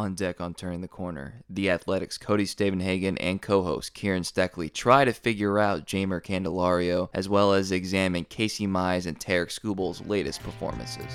[0.00, 5.04] On deck on Turning the Corner, the Athletic's Cody Stavenhagen and co-host Kieran Steckley try
[5.04, 10.42] to figure out Jeimer Candelario, as well as examine Casey Mize and Tarik Skubal's latest
[10.42, 11.12] performances.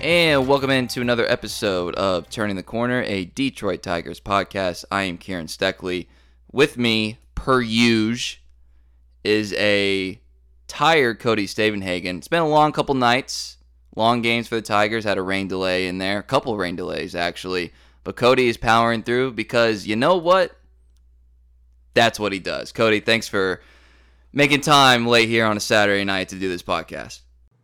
[0.00, 4.86] And welcome into another episode of Turning the Corner, a Detroit Tigers podcast.
[4.90, 6.06] I am Kieran Steckley.
[6.50, 8.40] With me, per usual,
[9.24, 10.18] is a
[10.68, 12.16] tired Cody Stavenhagen.
[12.16, 13.58] It's been a long couple nights,
[13.94, 15.04] long games for the Tigers.
[15.04, 17.70] Had a rain delay in there, a couple rain delays actually.
[18.02, 20.56] But Cody is powering through because you know what?
[21.92, 22.72] That's what he does.
[22.72, 23.60] Cody, thanks for
[24.32, 27.20] making time late here on a Saturday night to do this podcast.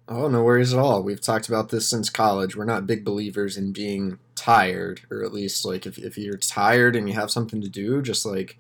[0.09, 1.03] Oh, no worries at all.
[1.03, 2.55] We've talked about this since college.
[2.55, 6.95] We're not big believers in being tired, or at least like if, if you're tired
[6.95, 8.57] and you have something to do, just like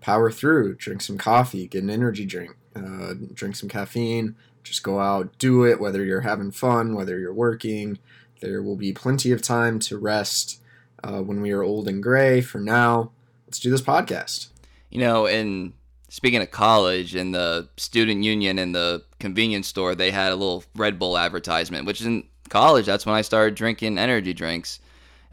[0.00, 4.98] power through, drink some coffee, get an energy drink, uh, drink some caffeine, just go
[4.98, 7.98] out, do it, whether you're having fun, whether you're working.
[8.40, 10.60] There will be plenty of time to rest
[11.04, 12.40] uh, when we are old and gray.
[12.40, 13.12] For now,
[13.46, 14.48] let's do this podcast.
[14.90, 15.74] You know, and
[16.08, 20.64] speaking of college and the student union and the convenience store, they had a little
[20.74, 24.80] Red Bull advertisement, which in college, that's when I started drinking energy drinks.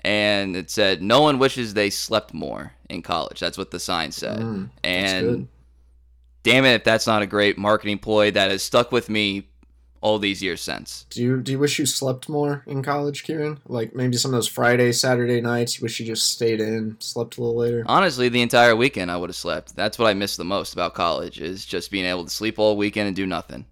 [0.04, 3.40] And it said, No one wishes they slept more in college.
[3.40, 4.40] That's what the sign said.
[4.40, 5.48] Mm, and
[6.44, 9.48] damn it, if that's not a great marketing ploy that has stuck with me
[10.06, 11.08] all these years since.
[11.10, 13.60] Do you do you wish you slept more in college, Kieran?
[13.66, 17.38] Like maybe some of those Friday, Saturday nights, you wish you just stayed in, slept
[17.38, 17.84] a little later?
[17.88, 19.76] Honestly, the entire weekend I would have slept.
[19.76, 22.78] That's what I miss the most about college is just being able to sleep all
[22.78, 23.66] weekend and do nothing.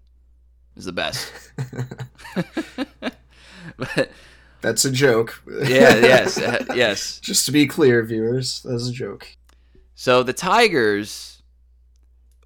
[0.74, 1.30] Is the best.
[3.76, 4.10] but
[4.60, 5.40] that's a joke.
[5.46, 7.20] yeah, yes, uh, yes.
[7.22, 9.28] Just to be clear, viewers, that's a joke.
[9.94, 11.33] So the Tigers,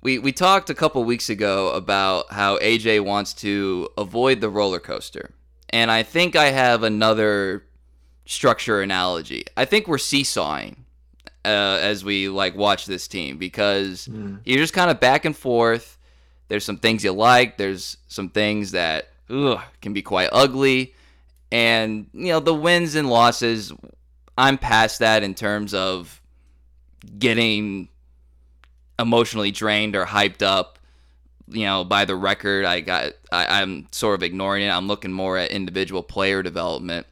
[0.03, 4.79] we we talked a couple weeks ago about how AJ wants to avoid the roller
[4.79, 5.31] coaster,
[5.71, 7.65] and I think I have another
[8.25, 9.45] structure analogy.
[9.57, 10.85] I think we're seesawing
[11.45, 14.39] uh, as we like watch this team because mm.
[14.45, 15.97] you're just kind of back and forth.
[16.49, 17.57] There's some things you like.
[17.57, 20.95] There's some things that ugh, can be quite ugly,
[21.51, 23.73] and you know the wins and losses.
[24.37, 26.21] I'm past that in terms of
[27.19, 27.89] getting
[28.99, 30.79] emotionally drained or hyped up,
[31.49, 32.65] you know, by the record.
[32.65, 34.71] I got I, I'm sort of ignoring it.
[34.71, 37.07] I'm looking more at individual player development.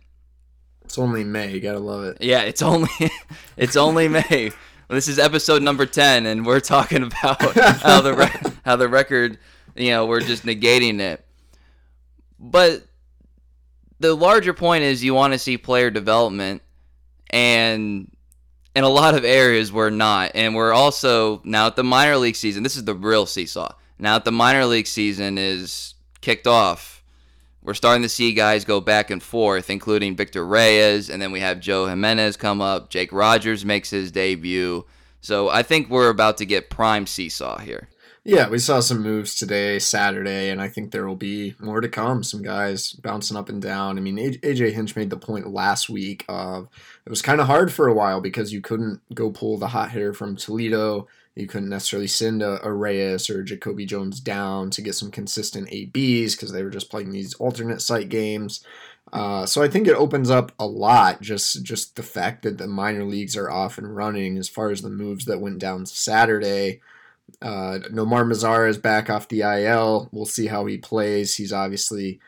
[0.85, 1.53] It's only May.
[1.53, 2.19] You gotta love it.
[2.21, 2.91] Yeah, it's only
[3.57, 4.51] it's only May.
[4.89, 7.43] This is episode number ten, and we're talking about
[7.81, 9.39] how the re- how the record,
[9.75, 11.25] you know, we're just negating it.
[12.39, 12.85] But
[13.99, 16.63] the larger point is you want to see player development,
[17.31, 18.16] and
[18.77, 20.33] in a lot of areas we're not.
[20.35, 22.63] And we're also now at the minor league season.
[22.63, 23.73] This is the real seesaw.
[23.99, 27.03] Now that the minor league season is kicked off,
[27.63, 31.41] we're starting to see guys go back and forth, including Victor Reyes, and then we
[31.41, 32.91] have Joe Jimenez come up.
[32.91, 34.85] Jake Rogers makes his debut.
[35.23, 37.89] So I think we're about to get prime seesaw here.
[38.29, 41.89] Yeah, we saw some moves today, Saturday, and I think there will be more to
[41.89, 42.25] come.
[42.25, 43.99] Some guys bouncing up and down.
[43.99, 46.69] I mean, AJ Hinch made the point last week of
[47.05, 49.93] it was kind of hard for a while because you couldn't go pull the hot
[49.93, 51.07] hitter from Toledo.
[51.37, 55.69] You couldn't necessarily send a, a Reyes or Jacoby Jones down to get some consistent
[55.71, 58.65] ABs because they were just playing these alternate site games.
[59.13, 61.21] Uh, so I think it opens up a lot.
[61.21, 64.83] Just just the fact that the minor leagues are off and running as far as
[64.83, 66.81] the moves that went down Saturday.
[67.43, 70.09] Uh, Nomar Mazara is back off the IL.
[70.13, 71.35] We'll see how he plays.
[71.35, 72.21] He's obviously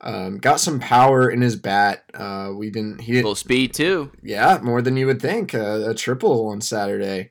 [0.00, 2.04] um, got some power in his bat.
[2.12, 3.00] Uh, we didn't.
[3.00, 4.12] He full speed too.
[4.22, 5.54] Yeah, more than you would think.
[5.54, 7.30] Uh, a triple on Saturday.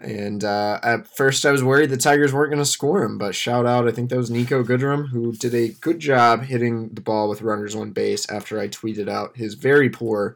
[0.00, 3.34] And uh, at first, I was worried the Tigers weren't going to score him, but
[3.34, 7.02] shout out, I think that was Niko Goodrum, who did a good job hitting the
[7.02, 10.34] ball with runners on base after I tweeted out his very poor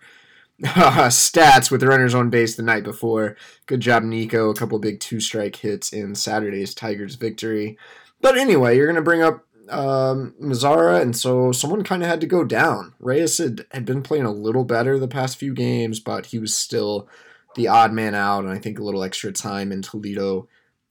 [0.62, 3.37] stats with the runners on base the night before.
[3.66, 4.51] Good job, Niko.
[4.51, 7.77] A couple big two strike hits in Saturday's Tigers victory.
[8.21, 12.21] But anyway, you're going to bring up um, Mazara, and so someone kind of had
[12.21, 12.95] to go down.
[13.01, 16.54] Reyes had, had been playing a little better the past few games, but he was
[16.54, 17.09] still
[17.54, 20.48] the odd man out, and I think a little extra time in Toledo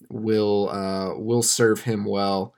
[0.10, 2.54] will uh, will serve him well.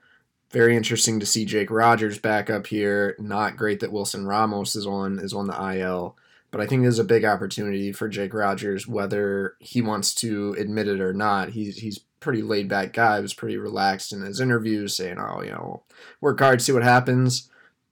[0.52, 3.16] Very interesting to see Jake Rogers back up here.
[3.20, 6.18] Not great that Wilson Ramos is on is on the IL.
[6.52, 10.88] But I think there's a big opportunity for Jake Rogers, whether he wants to admit
[10.88, 11.50] it or not.
[11.50, 13.20] He's he's pretty laid back guy.
[13.20, 15.84] Was pretty relaxed in his interviews, saying, "Oh, you know,
[16.22, 17.50] work hard, see what happens."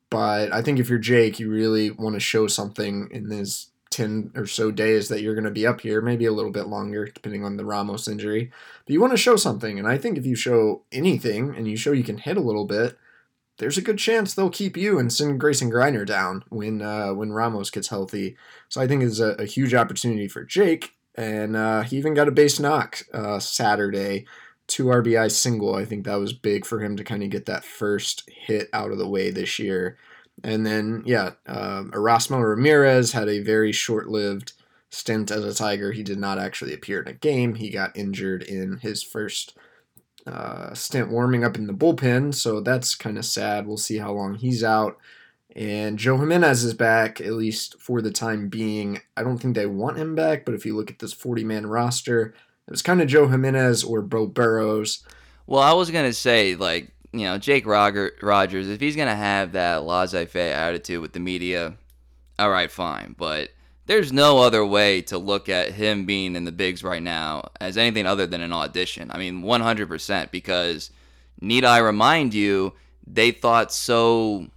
[0.10, 4.32] But I think if you're Jake, you really want to show something in this 10
[4.36, 7.06] or so days that you're going to be up here, maybe a little bit longer,
[7.06, 8.52] depending on the Ramos injury.
[8.86, 9.80] But you want to show something.
[9.80, 12.66] And I think if you show anything and you show you can hit a little
[12.66, 12.98] bit,
[13.58, 17.32] there's a good chance they'll keep you and send Grayson Greiner down when uh, when
[17.32, 18.36] Ramos gets healthy.
[18.70, 20.92] So I think it's a, a huge opportunity for Jake.
[21.16, 24.26] And uh, he even got a base knock uh, Saturday,
[24.68, 25.76] two RBI single.
[25.76, 28.92] I think that was big for him to kind of get that first hit out
[28.92, 29.98] of the way this year.
[30.44, 34.52] And then, yeah, um, Erasmo Ramirez had a very short lived
[34.90, 35.94] stint as a Tiger.
[35.94, 37.56] He did not actually appear in a game.
[37.56, 39.58] He got injured in his first
[40.28, 43.68] uh, stint warming up in the bullpen, so that's kind of sad.
[43.68, 44.98] We'll see how long he's out.
[45.56, 49.02] And Joe Jimenez is back, at least for the time being.
[49.16, 51.66] I don't think they want him back, but if you look at this 40 man
[51.68, 52.34] roster,
[52.68, 55.04] it was kind of Joe Jimenez or Beau Burrows.
[55.48, 59.08] Well, I was going to say, like, you know, Jake Roger, Rogers, if he's going
[59.08, 61.76] to have that laissez faire attitude with the media,
[62.38, 63.16] all right, fine.
[63.18, 63.52] But
[63.88, 67.78] there's no other way to look at him being in the bigs right now as
[67.78, 69.12] anything other than an audition.
[69.12, 70.90] I mean, 100%, because
[71.40, 72.74] need I remind you,
[73.06, 74.48] they thought so,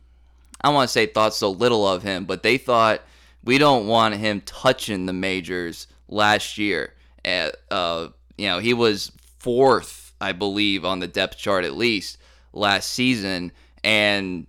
[0.61, 3.03] I want to say thought so little of him, but they thought
[3.45, 6.95] we don't want him touching the majors last year.
[7.25, 8.09] At, Uh,
[8.39, 12.19] you know, he was fourth, I believe, on the depth chart at least
[12.53, 13.53] last season,
[13.85, 14.47] and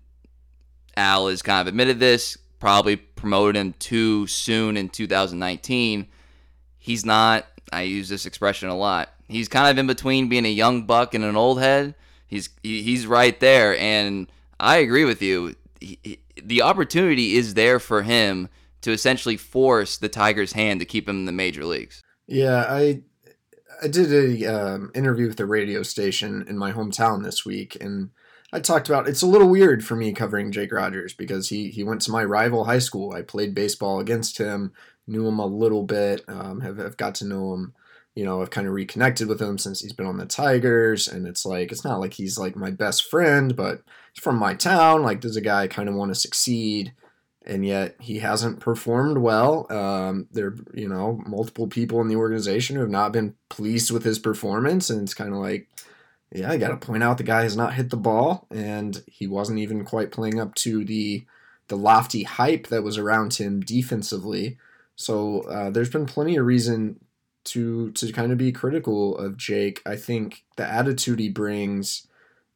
[0.96, 2.38] Al has kind of admitted this.
[2.60, 6.07] Probably promoted him too soon in 2019.
[6.77, 7.45] He's not.
[7.71, 9.10] I use this expression a lot.
[9.27, 11.94] He's kind of in between being a young buck and an old head.
[12.25, 15.56] He's he's right there, and I agree with you.
[15.80, 18.50] He, he, the opportunity is there for him
[18.81, 22.01] to essentially force the Tigers' hand to keep him in the major leagues.
[22.27, 23.01] Yeah, I
[23.81, 28.12] I did a um, interview with a radio station in my hometown this week, and
[28.51, 31.84] I talked about it's a little weird for me covering Jake Rogers because he he
[31.84, 33.13] went to my rival high school.
[33.13, 34.74] I played baseball against him,
[35.07, 37.74] knew him a little bit, um, have have got to know him.
[38.16, 41.28] You know, I've kind of reconnected with him since he's been on the Tigers, and
[41.28, 43.81] it's like it's not like he's like my best friend, but
[44.13, 45.04] he's from my town.
[45.04, 46.94] Like, does a guy kind of want to succeed?
[47.46, 49.66] and yet he hasn't performed well.
[49.72, 54.04] Um, there, you know, multiple people in the organization who have not been pleased with
[54.04, 55.68] his performance, and it's kind of like,
[56.31, 59.26] yeah, I got to point out the guy has not hit the ball, and he
[59.26, 61.26] wasn't even quite playing up to the
[61.68, 64.58] the lofty hype that was around him defensively.
[64.96, 67.00] So uh, there's been plenty of reason
[67.46, 69.81] to to kind of be critical of Jake.
[69.86, 72.08] I think the attitude he brings.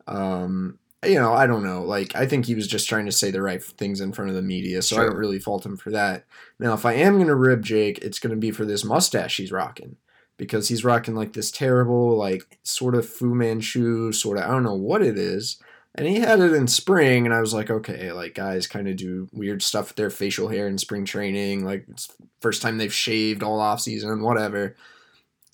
[0.08, 1.81] Um, you know, I don't know.
[1.84, 4.36] Like, I think he was just trying to say the right things in front of
[4.36, 5.04] the media, so sure.
[5.04, 6.26] I don't really fault him for that.
[6.60, 9.38] Now, if I am going to rib Jake, it's going to be for this mustache
[9.38, 9.98] he's rocking.
[10.44, 14.63] Because he's rocking, like, this terrible, like, sort of Fu Manchu, sort of, I don't
[14.63, 15.57] know what it is.
[15.95, 18.95] And he had it in spring, and I was like, okay, like, guys kind of
[18.95, 21.63] do weird stuff with their facial hair in spring training.
[21.63, 22.10] Like, it's
[22.42, 24.75] first time they've shaved all off season, whatever.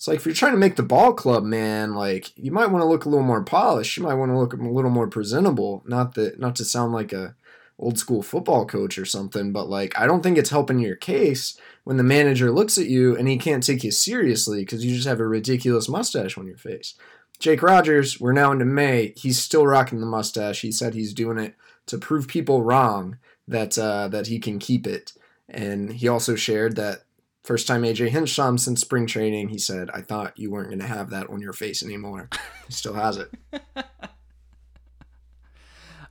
[0.00, 2.80] It's like if you're trying to make the ball club, man, like you might want
[2.80, 3.98] to look a little more polished.
[3.98, 5.82] You might want to look a little more presentable.
[5.84, 7.34] Not that not to sound like a
[7.80, 11.58] old school football coach or something, but like I don't think it's helping your case
[11.84, 15.08] when the manager looks at you and he can't take you seriously because you just
[15.08, 16.94] have a ridiculous mustache on your face.
[17.38, 19.14] Jake Rogers, we're now into May.
[19.16, 20.60] He's still rocking the mustache.
[20.60, 21.56] He said he's doing it
[21.86, 23.18] to prove people wrong
[23.48, 25.12] that uh, that he can keep it.
[25.48, 27.04] And he also shared that
[27.42, 30.86] First time AJ him since spring training, he said, I thought you weren't going to
[30.86, 32.28] have that on your face anymore.
[32.66, 33.30] he still has it.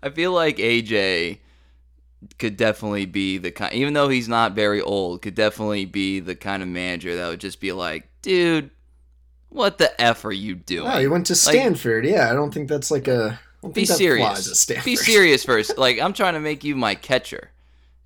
[0.01, 1.37] I feel like AJ
[2.37, 6.35] could definitely be the kind, even though he's not very old, could definitely be the
[6.35, 8.69] kind of manager that would just be like, dude,
[9.49, 10.89] what the F are you doing?
[10.89, 12.05] Oh, he went to Stanford.
[12.05, 13.39] Like, yeah, I don't think that's like a.
[13.73, 14.65] Be serious.
[14.85, 15.77] Be serious first.
[15.77, 17.51] Like, I'm trying to make you my catcher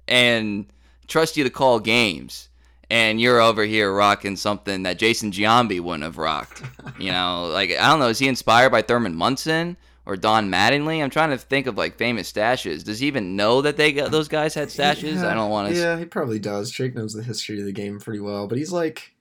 [0.07, 0.65] and
[1.07, 2.49] trust you to call games
[2.93, 6.61] and you're over here rocking something that Jason Giambi wouldn't have rocked.
[6.99, 11.03] You know, like I don't know, is he inspired by Thurman Munson or Don Mattingly?
[11.03, 12.83] I'm trying to think of like famous stashes.
[12.83, 15.15] Does he even know that they got those guys had stashes?
[15.15, 15.79] Yeah, I don't want to.
[15.79, 16.71] Yeah, he probably does.
[16.71, 19.11] Jake knows the history of the game pretty well, but he's like.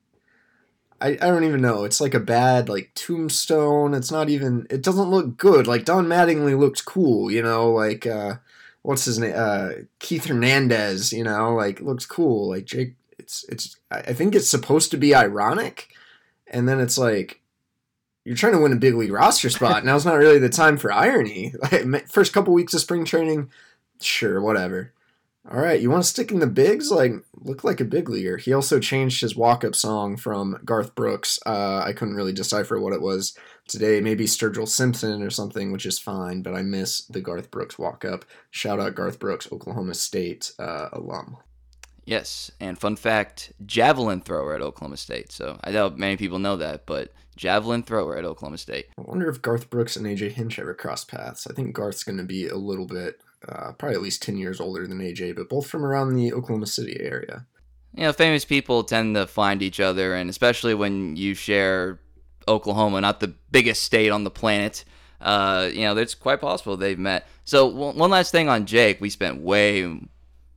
[1.01, 1.83] I, I don't even know.
[1.83, 3.93] It's like a bad like tombstone.
[3.93, 4.69] It's not even.
[4.71, 5.67] It doesn't look good.
[5.67, 7.73] Like Don Mattingly looked cool, you know.
[7.73, 8.37] Like uh,
[8.83, 9.33] what's his name?
[9.35, 11.57] Uh, Keith Hernandez, you know.
[11.57, 12.51] Like looks cool.
[12.51, 15.89] Like Jake it's it's I think it's supposed to be ironic,
[16.49, 17.41] and then it's like
[18.25, 19.85] you're trying to win a big league roster spot.
[19.85, 21.55] Now's not really the time for irony.
[21.73, 23.51] Like, first couple weeks of spring training,
[24.01, 24.93] sure, whatever.
[25.51, 26.91] All right, you want to stick in the bigs?
[26.91, 28.37] Like, look like a big leaguer.
[28.37, 31.41] He also changed his walk-up song from Garth Brooks.
[31.45, 33.37] Uh, I couldn't really decipher what it was
[33.67, 34.01] today.
[34.01, 36.43] Maybe Sturgill Simpson or something, which is fine.
[36.43, 38.25] But I miss the Garth Brooks walk-up.
[38.51, 41.39] Shout out Garth Brooks, Oklahoma State uh, alum.
[42.05, 45.33] Yes, and fun fact, javelin thrower at Oklahoma State.
[45.33, 48.87] So I doubt many people know that, but javelin thrower at Oklahoma State.
[48.97, 51.49] I wonder if Garth Brooks and AJ Hinch ever cross paths.
[51.49, 54.61] I think Garth's going to be a little bit, uh, probably at least 10 years
[54.61, 57.47] older than AJ, but both from around the Oklahoma City area.
[57.95, 61.99] You know, famous people tend to find each other, and especially when you share
[62.47, 64.85] Oklahoma, not the biggest state on the planet.
[65.21, 67.27] Uh, you know, it's quite possible they've met.
[67.45, 70.01] So one last thing on Jake, we spent way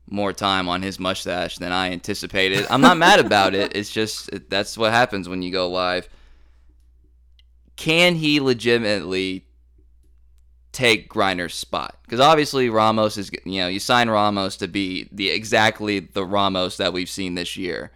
[0.08, 2.68] more time on his mustache than I anticipated.
[2.70, 3.72] I'm not mad about it.
[3.75, 6.08] It's just that's what happens when you go live.
[7.75, 9.46] Can he legitimately
[10.72, 11.98] take Greiner's spot?
[12.03, 16.77] Because obviously Ramos is you know you sign Ramos to be the exactly the Ramos
[16.77, 17.91] that we've seen this year,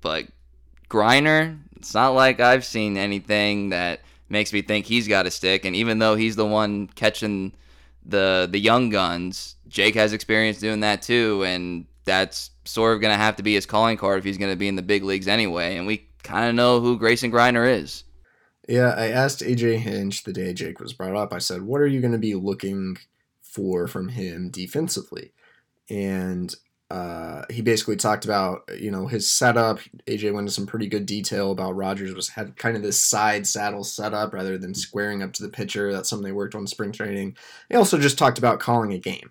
[0.00, 0.26] but
[0.88, 5.64] Greiner, it's not like I've seen anything that makes me think he's got a stick.
[5.64, 7.52] And even though he's the one catching
[8.04, 13.12] the the young guns, Jake has experience doing that too, and that's sort of going
[13.12, 15.02] to have to be his calling card if he's going to be in the big
[15.02, 15.76] leagues anyway.
[15.76, 18.04] And we kind of know who Grayson Greiner is.
[18.68, 21.32] Yeah, I asked AJ Hinch the day Jake was brought up.
[21.32, 22.98] I said, "What are you going to be looking
[23.42, 25.32] for from him defensively?"
[25.88, 26.54] And
[26.90, 29.78] uh, he basically talked about you know his setup.
[30.06, 33.46] AJ went into some pretty good detail about Rogers was had kind of this side
[33.46, 35.92] saddle setup rather than squaring up to the pitcher.
[35.92, 37.36] That's something they worked on spring training.
[37.68, 39.30] He also just talked about calling a game.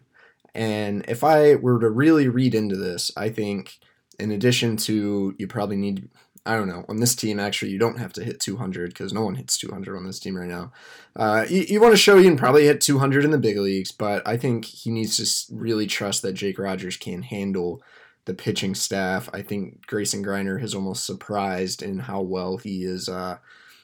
[0.53, 3.79] And if I were to really read into this, I think
[4.19, 6.09] in addition to you probably need
[6.45, 6.85] I don't know.
[6.87, 9.97] On this team, actually, you don't have to hit 200 because no one hits 200
[9.97, 10.71] on this team right now.
[11.15, 13.91] Uh, you, you want to show you can probably hit 200 in the big leagues,
[13.91, 17.81] but I think he needs to really trust that Jake Rogers can handle
[18.25, 19.29] the pitching staff.
[19.33, 23.37] I think Grayson Greiner has almost surprised in how well he has uh,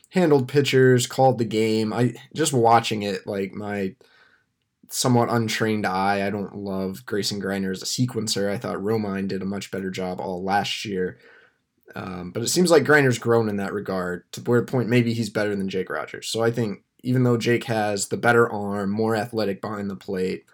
[0.09, 1.91] handled pitchers, called the game.
[1.91, 3.95] I just watching it, like my
[4.89, 6.25] somewhat untrained eye.
[6.25, 8.51] I don't love Grayson Greiner as a sequencer.
[8.51, 11.17] I thought Romine did a much better job all last year.
[11.95, 15.29] Um, but it seems like Greiner's grown in that regard to where point maybe he's
[15.29, 16.27] better than Jake Rogers.
[16.27, 20.45] So I think even though Jake has the better arm, more athletic behind the plate,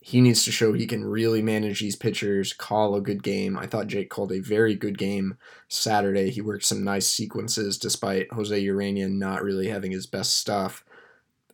[0.00, 3.56] he needs to show he can really manage these pitchers, call a good game.
[3.56, 5.36] I thought Jake called a very good game
[5.68, 6.30] Saturday.
[6.30, 10.84] He worked some nice sequences despite Jose Urena not really having his best stuff.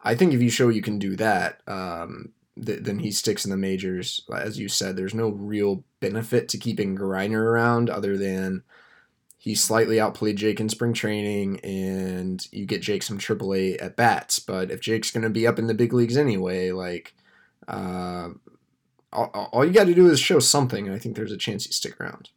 [0.02, 2.30] I think if you show you can do that, um,
[2.64, 4.25] th- then he sticks in the majors.
[4.34, 8.62] As you said, there's no real benefit to keeping Greiner around other than
[9.40, 14.40] he slightly outplayed Jake in spring training, and you get Jake some AAA at bats.
[14.40, 17.14] But if Jake's going to be up in the big leagues anyway, like,
[17.68, 18.30] uh,
[19.12, 21.66] all, all you got to do is show something, and I think there's a chance
[21.66, 22.30] you stick around.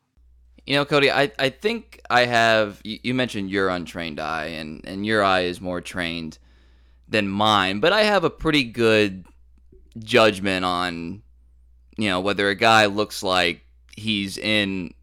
[0.67, 2.79] You know, Cody, I, I think I have.
[2.83, 6.37] You, you mentioned your untrained eye, and, and your eye is more trained
[7.09, 9.25] than mine, but I have a pretty good
[9.97, 11.23] judgment on,
[11.97, 13.65] you know, whether a guy looks like
[13.97, 14.93] he's in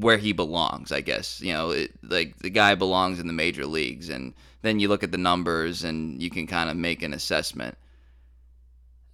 [0.00, 1.40] where he belongs, I guess.
[1.40, 5.02] You know, it, like the guy belongs in the major leagues, and then you look
[5.02, 7.76] at the numbers and you can kind of make an assessment.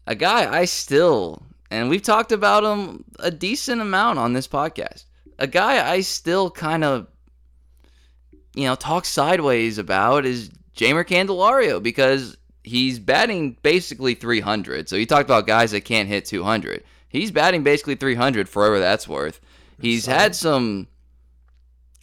[0.06, 5.04] A guy I still, and we've talked about him a decent amount on this podcast.
[5.38, 7.08] A guy I still kind of,
[8.54, 14.88] you know, talk sideways about is Jeimer Candelario because he's batting basically 300.
[14.88, 16.84] So you talked about guys that can't hit 200.
[17.08, 19.40] He's batting basically 300 forever that's worth.
[19.78, 20.88] He's had some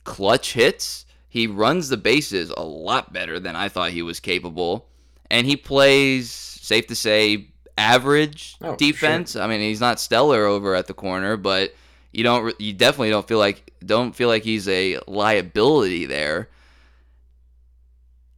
[0.03, 1.05] clutch hits.
[1.27, 4.87] He runs the bases a lot better than I thought he was capable.
[5.31, 9.31] And he plays, safe to say, average oh, defense.
[9.31, 9.41] Sure.
[9.41, 11.73] I mean, he's not stellar over at the corner, but
[12.11, 16.49] you don't you definitely don't feel like don't feel like he's a liability there.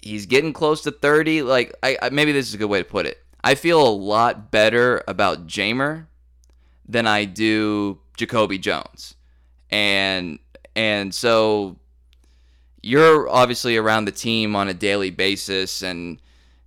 [0.01, 1.41] He's getting close to 30.
[1.41, 3.21] Like I, I maybe this is a good way to put it.
[3.43, 6.07] I feel a lot better about Jeimer
[6.87, 9.14] than I do Jacoby Jones
[9.75, 10.39] and
[10.77, 11.75] and so
[12.81, 16.21] you're obviously around the team on a daily basis and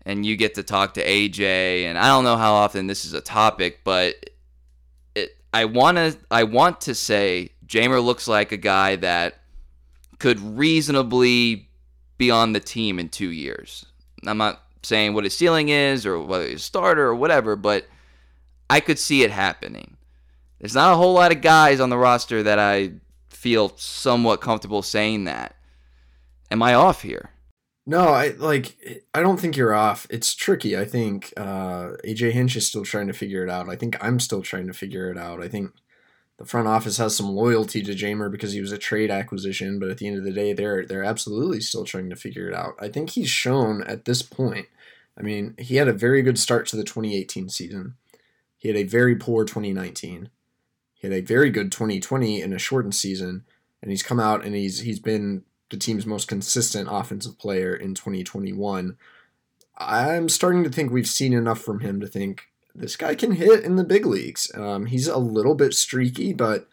[0.05, 3.15] and you get to talk to AJ and I don't know how often this is
[3.15, 4.15] a topic but
[5.15, 9.39] it I want to I want to say Jeimer looks like a guy that
[10.19, 11.71] could reasonably
[12.19, 13.87] be on the team in 2 years.
[14.27, 17.87] I'm not saying what his ceiling is or whether he's a starter or whatever but
[18.69, 19.98] I could see it happening.
[20.61, 22.93] There's not a whole lot of guys on the roster that I
[23.29, 25.55] feel somewhat comfortable saying that.
[26.51, 27.31] Am I off here?
[27.87, 28.77] No, I like
[29.15, 30.07] I don't think you're off.
[30.11, 30.77] It's tricky.
[30.77, 33.69] I think uh, AJ Hinch is still trying to figure it out.
[33.69, 35.43] I think I'm still trying to figure it out.
[35.43, 35.73] I think
[36.37, 39.89] the front office has some loyalty to Jeimer because he was a trade acquisition, but
[39.89, 42.75] at the end of the day, they're they're absolutely still trying to figure it out.
[42.79, 44.67] I think he's shown at this point.
[45.19, 47.95] I mean, he had a very good start to the 2018 season.
[48.59, 50.29] He had a very poor 2019
[50.99, 53.45] He had a very good 2020 in a shortened season,
[53.81, 57.95] and he's come out and he's he's been the team's most consistent offensive player in
[57.95, 58.97] 2021.
[59.77, 63.65] I'm starting to think we've seen enough from him to think this guy can hit
[63.65, 64.51] in the big leagues.
[64.55, 66.69] Um, he's a little bit streaky, but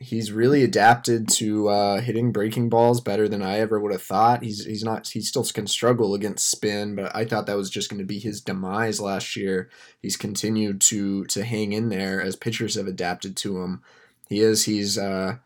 [0.00, 4.42] he's really adapted to uh, hitting breaking balls better than I ever would have thought.
[4.42, 7.90] He's he's not he still can struggle against spin, but I thought that was just
[7.90, 9.68] going to be his demise last year.
[10.00, 13.82] He's continued to to hang in there as pitchers have adapted to him.
[14.28, 15.36] He is he's uh,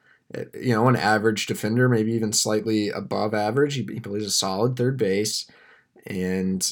[0.54, 3.74] you know an average defender, maybe even slightly above average.
[3.74, 5.50] He, he plays a solid third base,
[6.06, 6.70] and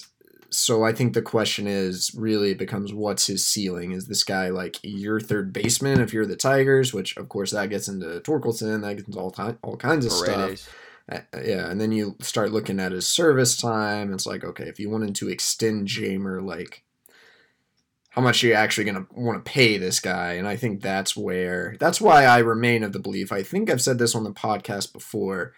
[0.50, 3.92] so I think the question is really it becomes what's his ceiling?
[3.92, 6.92] Is this guy like your third baseman if you're the Tigers?
[6.92, 10.12] Which of course that gets into Torkelson, that gets into all time all kinds of
[10.12, 10.62] Paredes.
[10.62, 10.76] stuff.
[11.10, 14.12] Uh, yeah, and then you start looking at his service time.
[14.12, 16.84] It's like okay, if you wanted to extend Jeimer, like
[18.10, 20.32] how much are you actually going to want to pay this guy?
[20.32, 23.30] And I think that's where that's why I remain of the belief.
[23.32, 25.52] I think I've said this on the podcast before.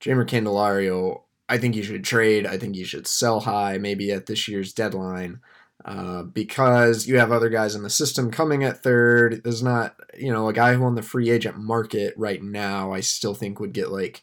[0.00, 2.46] Jeimer Candelario I think you should trade.
[2.46, 5.40] I think you should sell high, maybe at this year's deadline,
[5.84, 9.42] uh, because you have other guys in the system coming at third.
[9.42, 13.00] There's not, you know, a guy who on the free agent market right now, I
[13.00, 14.22] still think would get like,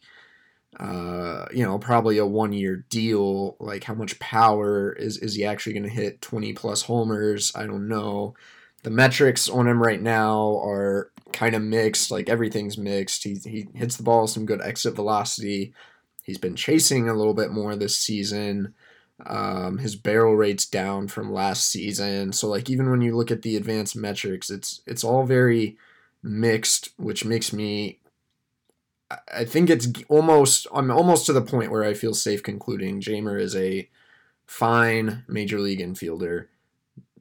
[0.79, 3.57] uh, you know, probably a one year deal.
[3.59, 7.51] Like, how much power is, is he actually going to hit 20 plus homers?
[7.53, 8.33] I don't know.
[8.83, 12.11] The metrics on him right now are kind of mixed.
[12.11, 13.23] Like, everything's mixed.
[13.23, 15.73] He, he hits the ball some good exit velocity
[16.29, 18.75] He's been chasing a little bit more this season.
[19.25, 22.33] Um, his barrel rate's down from last season.
[22.33, 25.75] So like even when you look at the advanced metrics, it's it's all very
[26.21, 27.97] mixed, which makes me
[29.33, 33.41] I think it's almost I'm almost to the point where I feel safe concluding Jeimer
[33.41, 33.89] is a
[34.45, 36.45] fine major league infielder.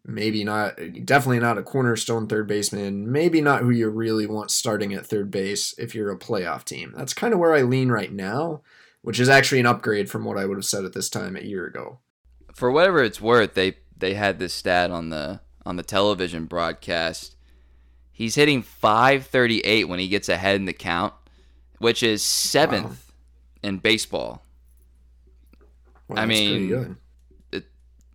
[0.04, 4.92] Maybe not definitely not a cornerstone third baseman, maybe not who you really want starting
[4.92, 6.92] at third base if you're a playoff team.
[6.94, 8.60] That's kind of where I lean right now
[9.08, 11.40] which is actually an upgrade from what I would have said at this time a
[11.40, 11.98] year ago.
[12.52, 17.34] For whatever it's worth, they they had this stat on the on the television broadcast.
[18.12, 21.14] He's hitting 538 when he gets ahead in the count,
[21.78, 23.68] which is seventh wow.
[23.70, 24.42] in baseball.
[26.06, 26.98] Well, I mean,
[27.50, 27.64] it,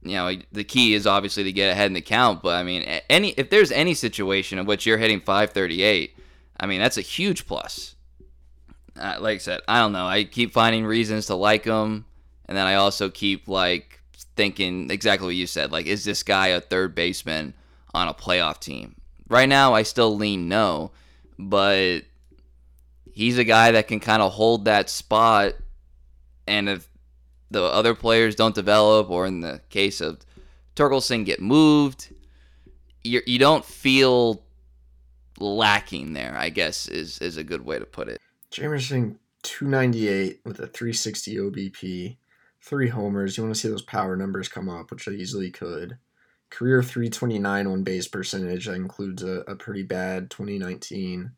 [0.03, 2.84] you know, the key is obviously to get ahead in the count, but I mean,
[3.10, 6.15] any if there's any situation in which you're hitting 538,
[6.60, 7.92] I mean, that's a huge plus
[8.99, 10.06] uh, like I said, I don't know.
[10.06, 12.06] I keep finding reasons to like him,
[12.45, 14.01] and then I also keep like
[14.36, 15.71] thinking exactly what you said.
[15.71, 17.53] Like, is this guy a third baseman
[17.93, 18.95] on a playoff team?
[19.27, 20.91] Right now, I still lean no,
[21.39, 22.01] but
[23.12, 25.53] he's a guy that can kind of hold that spot.
[26.47, 26.88] And if
[27.49, 30.19] the other players don't develop, or in the case of
[30.75, 32.13] Torkelson, get moved,
[33.03, 34.43] you you don't feel
[35.39, 36.36] lacking there.
[36.38, 38.21] I guess is is a good way to put it.
[38.53, 42.17] Jamerson 298 with a 360 OBP,
[42.61, 43.35] three homers.
[43.35, 45.97] You want to see those power numbers come up, which they easily could.
[46.51, 48.67] Career 329 on base percentage.
[48.67, 51.31] That includes a, a pretty bad 2019.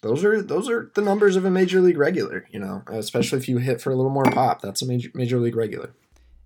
[0.00, 3.48] Those are those are the numbers of a major league regular, you know, especially if
[3.48, 4.62] you hit for a little more pop.
[4.62, 5.92] That's a major major league regular.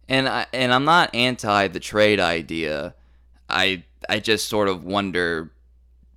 [0.09, 2.95] And I and I'm not anti the trade idea.
[3.49, 5.53] I I just sort of wonder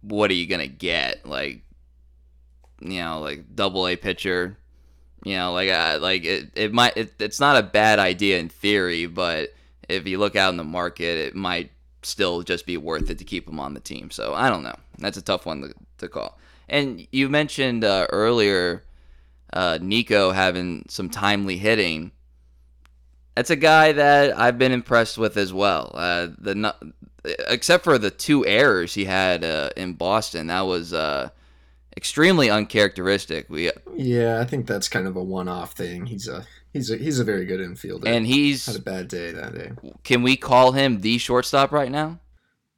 [0.01, 1.25] what are you gonna get?
[1.27, 1.63] Like
[2.81, 4.57] you know, like double A pitcher.
[5.23, 8.49] You know, like uh, like it, it might it, it's not a bad idea in
[8.49, 9.53] theory, but
[9.87, 11.71] if you look out in the market, it might
[12.03, 14.09] still just be worth it to keep him on the team.
[14.09, 14.75] So I don't know.
[14.97, 16.39] That's a tough one to, to call.
[16.67, 18.83] And you mentioned uh, earlier
[19.53, 22.11] uh, Niko having some timely hitting.
[23.35, 25.91] That's a guy that I've been impressed with as well.
[25.93, 26.75] Uh, the
[27.47, 31.29] except for the two errors he had uh, in Boston, that was uh,
[31.97, 33.49] extremely uncharacteristic.
[33.49, 36.06] We yeah, I think that's kind of a one-off thing.
[36.06, 39.32] He's a he's a he's a very good infielder, and he's had a bad day
[39.32, 39.71] that day.
[40.04, 42.19] Can we call him the shortstop right now?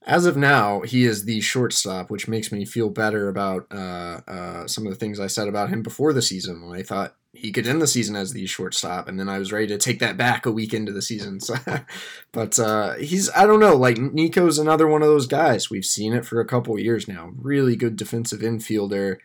[0.05, 4.67] As of now, he is the shortstop, which makes me feel better about uh, uh,
[4.67, 7.51] some of the things I said about him before the season when I thought he
[7.51, 10.17] could end the season as the shortstop, and then I was ready to take that
[10.17, 11.39] back a week into the season.
[11.43, 11.55] So,
[12.31, 15.69] but uh, he's I don't know, like Niko's another one of those guys.
[15.69, 17.31] We've seen it for a couple years now.
[17.35, 19.17] Really good defensive infielder.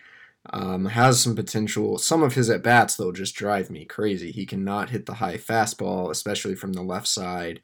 [0.51, 1.99] Um, has some potential.
[1.99, 4.33] Some of his at bats though just drive me crazy.
[4.33, 7.61] He cannot hit the high fastball, especially from the left side.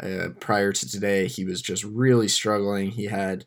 [0.00, 2.90] Uh, prior to today, he was just really struggling.
[2.90, 3.44] He had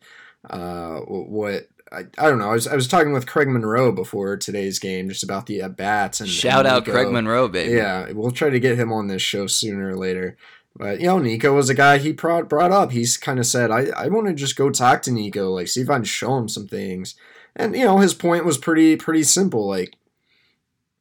[0.50, 2.50] uh, what I, I don't know.
[2.50, 5.78] I was, I was talking with Craig Monroe before today's game just about the at
[5.78, 7.76] bats and shout and out Craig Monroe, baby.
[7.76, 10.38] Yeah, we'll try to get him on this show sooner or later.
[10.76, 12.92] But you know, Niko was a guy he brought brought up.
[12.92, 15.82] He's kind of said, "I I want to just go talk to Niko, like see
[15.82, 17.16] if I can show him some things."
[17.56, 19.68] And you know, his point was pretty pretty simple.
[19.68, 19.96] Like,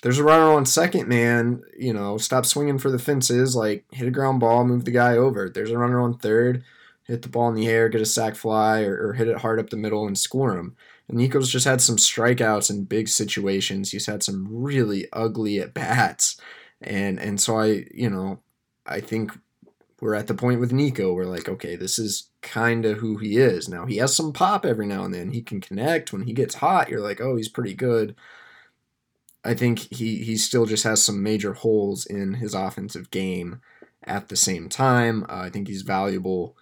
[0.02, 1.62] there's a runner on second, man.
[1.76, 3.56] You know, stop swinging for the fences.
[3.56, 5.50] Like, hit a ground ball, move the guy over.
[5.50, 6.62] There's a runner on third,
[7.04, 9.60] hit the ball in the air, get a sac fly, or, or hit it hard
[9.60, 10.76] up the middle and score him.
[11.08, 13.90] And Niko's just had some strikeouts in big situations.
[13.90, 16.40] He's had some really ugly at bats,
[16.80, 18.40] and and so I, you know,
[18.86, 19.32] I think
[20.00, 21.14] we're at the point with Niko.
[21.14, 23.68] We're like, okay, this is kind of who he is.
[23.68, 25.32] Now he has some pop every now and then.
[25.32, 26.88] He can connect when he gets hot.
[26.88, 28.14] You're like, oh, he's pretty good.
[29.44, 33.60] I think he he still just has some major holes in his offensive game.
[34.06, 36.56] At the same time, uh, I think he's valuable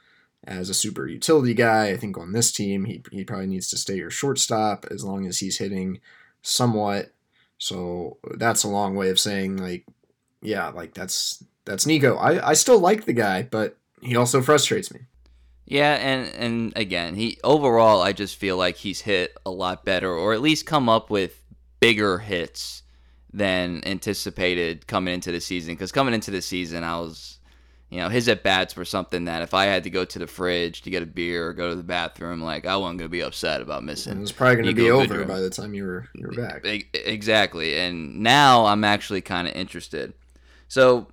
[0.44, 1.90] as a super utility guy.
[1.90, 5.26] I think on this team, he he probably needs to stay your shortstop as long
[5.26, 6.00] as he's hitting
[6.42, 7.12] somewhat.
[7.58, 9.86] So that's a long way of saying like,
[10.40, 12.18] yeah, like that's that's Niko.
[12.18, 15.00] I, I still like the guy, but he also frustrates me.
[15.64, 20.10] Yeah, and and again, he overall I just feel like he's hit a lot better
[20.10, 21.40] or at least come up with
[21.80, 22.82] bigger hits
[23.32, 27.38] than anticipated coming into the season cuz coming into the season I was
[27.92, 30.26] you know, his at bats were something that if I had to go to the
[30.26, 33.20] fridge to get a beer or go to the bathroom, like I wasn't gonna be
[33.20, 34.12] upset about missing.
[34.12, 36.64] And it was probably gonna be over by the time you were you were back.
[36.64, 40.14] Exactly, and now I'm actually kind of interested.
[40.68, 41.08] So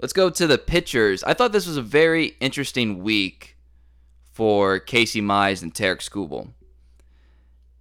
[0.00, 1.22] let's go to the pitchers.
[1.24, 3.58] I thought this was a very interesting week
[4.32, 6.52] for Casey Mize and Tarik Skubal.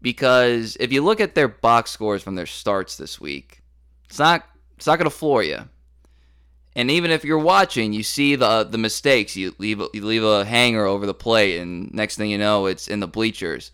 [0.01, 3.63] Because if you look at their box scores from their starts this week,
[4.09, 4.45] it's not
[4.75, 5.59] it's not gonna floor you.
[6.75, 9.35] And even if you're watching, you see the the mistakes.
[9.35, 12.87] You leave you leave a hanger over the plate, and next thing you know, it's
[12.87, 13.71] in the bleachers.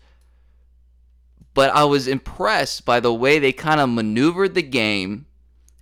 [1.54, 5.26] But I was impressed by the way they kind of maneuvered the game.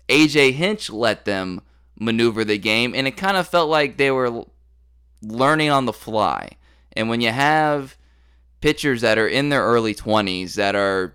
[0.08, 1.62] AJ Hinch let them
[1.98, 4.44] maneuver the game, and it kind of felt like they were
[5.22, 6.50] learning on the fly.
[6.92, 7.96] And when you have
[8.60, 11.14] pitchers that are in their early 20s that are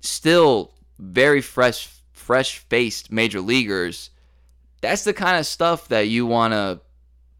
[0.00, 4.10] still very fresh fresh faced major leaguers,
[4.82, 6.80] that's the kind of stuff that you want to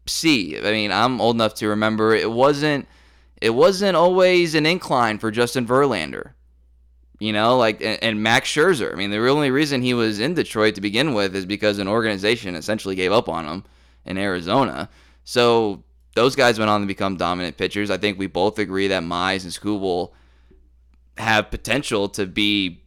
[0.07, 0.57] see.
[0.57, 2.87] I mean, I'm old enough to remember it wasn't
[3.39, 6.31] it wasn't always an incline for Justin Verlander.
[7.19, 8.91] You know, like and, and, Max Scherzer.
[8.91, 11.87] I mean, the only reason he was in Detroit to begin with is because an
[11.87, 13.63] organization essentially gave up on him
[14.03, 14.89] in Arizona.
[15.23, 15.83] So
[16.15, 17.91] those guys went on to become dominant pitchers.
[17.91, 20.11] I think we both agree that Mize and Skubal
[21.17, 22.83] have potential to be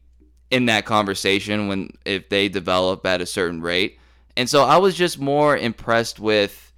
[0.50, 3.98] in that conversation when if they develop at a certain rate.
[4.36, 6.72] And so I was just more impressed with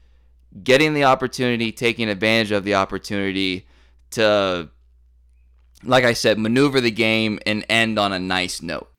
[0.63, 3.67] getting the opportunity, taking advantage of the opportunity
[4.13, 4.71] to
[5.85, 8.91] like I said, maneuver the game and end on a nice note.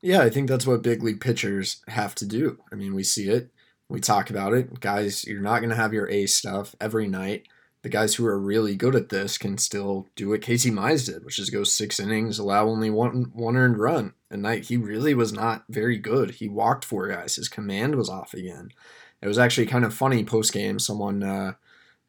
[0.00, 2.58] Yeah, I think that's what big league pitchers have to do.
[2.70, 3.50] I mean, we see it,
[3.88, 4.80] we talk about it.
[4.80, 7.46] Guys, you're not going to have your A stuff every night.
[7.82, 11.24] The guys who are really good at this can still do what Casey Mize did,
[11.24, 14.14] which is go six innings, allow only one one earned run.
[14.30, 16.32] And night he really was not very good.
[16.32, 17.36] He walked four guys.
[17.36, 18.70] His command was off again.
[19.22, 20.78] It was actually kind of funny post game.
[20.78, 21.52] Someone uh,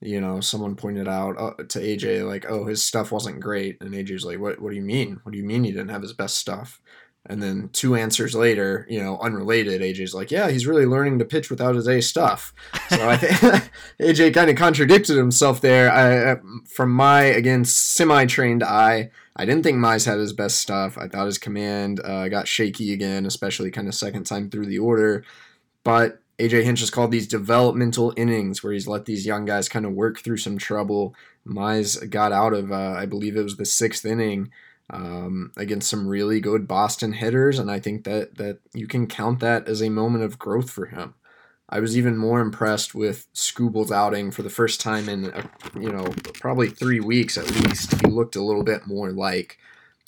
[0.01, 3.93] you know, someone pointed out uh, to AJ like, "Oh, his stuff wasn't great," and
[3.93, 4.61] AJ's like, "What?
[4.61, 5.19] What do you mean?
[5.23, 6.81] What do you mean he didn't have his best stuff?"
[7.25, 11.25] And then two answers later, you know, unrelated, AJ's like, "Yeah, he's really learning to
[11.25, 12.53] pitch without his A stuff."
[12.89, 15.91] So I think AJ kind of contradicted himself there.
[15.91, 20.97] I, uh, from my again semi-trained eye, I didn't think Mize had his best stuff.
[20.97, 24.79] I thought his command uh, got shaky again, especially kind of second time through the
[24.79, 25.23] order.
[25.83, 29.85] But AJ Hinch has called these developmental innings where he's let these young guys kind
[29.85, 31.13] of work through some trouble.
[31.45, 34.51] Mize got out of, uh, I believe it was the sixth inning
[34.89, 39.39] um, against some really good Boston hitters, and I think that that you can count
[39.39, 41.15] that as a moment of growth for him.
[41.69, 45.49] I was even more impressed with Skubal's outing for the first time in, a,
[45.79, 48.01] you know, probably three weeks at least.
[48.01, 49.59] He looked a little bit more like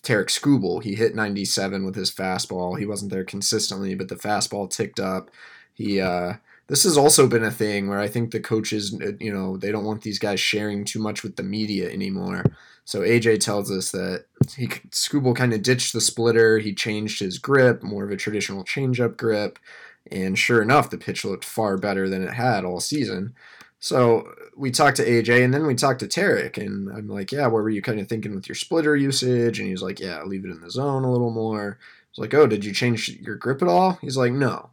[0.01, 0.81] Tarik Skubal.
[0.81, 2.79] He hit 97 with his fastball.
[2.79, 5.29] He wasn't there consistently, but the fastball ticked up.
[5.73, 6.33] He uh,
[6.67, 9.71] this has also been a thing where I think the coaches, uh, you know, they
[9.71, 12.45] don't want these guys sharing too much with the media anymore.
[12.85, 16.59] So AJ tells us that he Skubal kind of ditched the splitter.
[16.59, 19.59] He changed his grip, more of a traditional changeup grip,
[20.11, 23.33] and sure enough, the pitch looked far better than it had all season.
[23.79, 27.47] So we talked to AJ, and then we talked to Tarik, and I'm like, "Yeah,
[27.47, 30.45] what were you kind of thinking with your splitter usage?" And he's like, "Yeah, leave
[30.45, 33.35] it in the zone a little more." I was like, "Oh, did you change your
[33.35, 34.70] grip at all?" He's like, "No."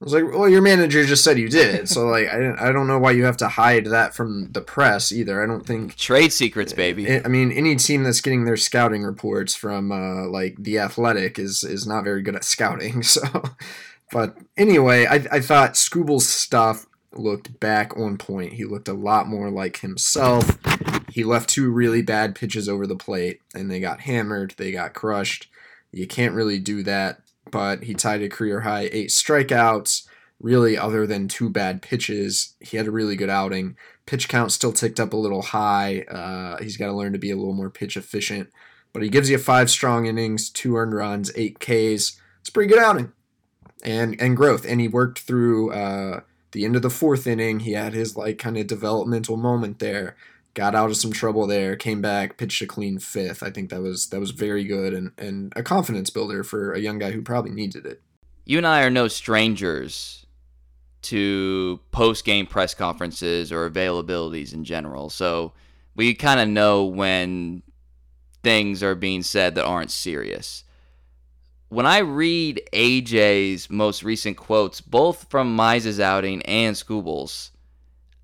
[0.00, 2.88] I was like, well, your manager just said you did, so like, I I don't
[2.88, 5.42] know why you have to hide that from the press either.
[5.42, 7.20] I don't think trade secrets, baby.
[7.24, 11.62] I mean, any team that's getting their scouting reports from uh, like the Athletic is
[11.62, 13.02] is not very good at scouting.
[13.14, 13.22] So,
[14.12, 18.54] but anyway, I I thought Skubal's stuff looked back on point.
[18.54, 20.58] He looked a lot more like himself.
[21.10, 24.54] He left two really bad pitches over the plate, and they got hammered.
[24.56, 25.48] They got crushed.
[25.92, 27.20] You can't really do that,
[27.54, 30.08] but he tied a career high eight strikeouts.
[30.40, 33.76] Really, other than two bad pitches, he had a really good outing.
[34.06, 36.00] Pitch count still ticked up a little high.
[36.00, 38.50] Uh, he's got to learn to be a little more pitch efficient,
[38.92, 42.20] but he gives you five strong innings, two earned runs, eight Ks.
[42.40, 43.12] It's a pretty good outing,
[43.84, 44.66] and and growth.
[44.68, 47.60] And he worked through uh, the end of the fourth inning.
[47.60, 50.16] He had his like kind of developmental moment there
[50.54, 53.42] got out of some trouble there, came back, pitched a clean fifth.
[53.42, 56.80] I think that was that was very good and, and a confidence builder for a
[56.80, 58.00] young guy who probably needed it.
[58.44, 60.26] You and I are no strangers
[61.02, 65.10] to post game press conferences or availabilities in general.
[65.10, 65.52] So
[65.94, 67.62] we kind of know when
[68.42, 70.64] things are being said that aren't serious.
[71.68, 77.50] When I read AJ's most recent quotes, both from Mize's outing and Skubal's,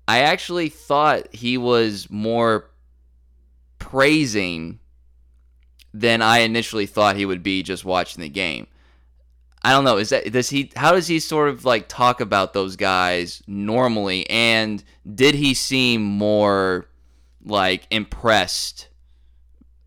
[0.07, 2.69] I actually thought he was more
[3.79, 4.79] praising
[5.93, 8.67] than I initially thought he would be just watching the game.
[9.63, 9.97] I don't know.
[9.97, 10.71] Is that does he?
[10.75, 14.27] How does he sort of like talk about those guys normally?
[14.29, 14.83] And
[15.13, 16.87] did he seem more
[17.43, 18.87] like impressed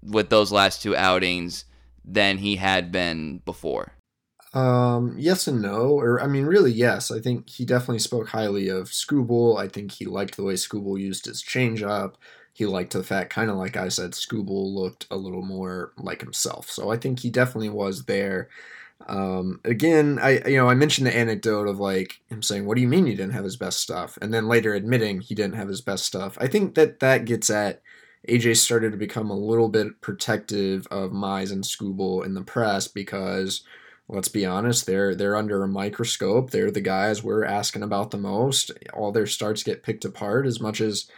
[0.03, 1.64] with those last two outings
[2.05, 3.94] than he had been before?
[4.55, 7.11] Um, yes and no, or I mean, really, yes.
[7.11, 9.59] I think he definitely spoke highly of Skubal.
[9.59, 12.14] I think he liked the way Skubal used his changeup.
[12.53, 16.21] He liked the fact, kind of like I said, Skubal looked a little more like
[16.21, 16.71] himself.
[16.71, 18.49] So I think he definitely was there.
[19.09, 22.83] Um, again, I you know I mentioned the anecdote of like him saying, "What do
[22.83, 25.69] you mean you didn't have his best stuff?" and then later admitting he didn't have
[25.69, 26.38] his best stuff.
[26.40, 27.83] I think that that gets at
[28.29, 32.88] AJ started to become a little bit protective of Mize and Skubal in the press
[32.88, 33.62] because
[34.09, 36.51] let's be honest, they're they're under a microscope.
[36.51, 38.71] They're the guys we're asking about the most.
[38.93, 41.09] All their starts get picked apart as much as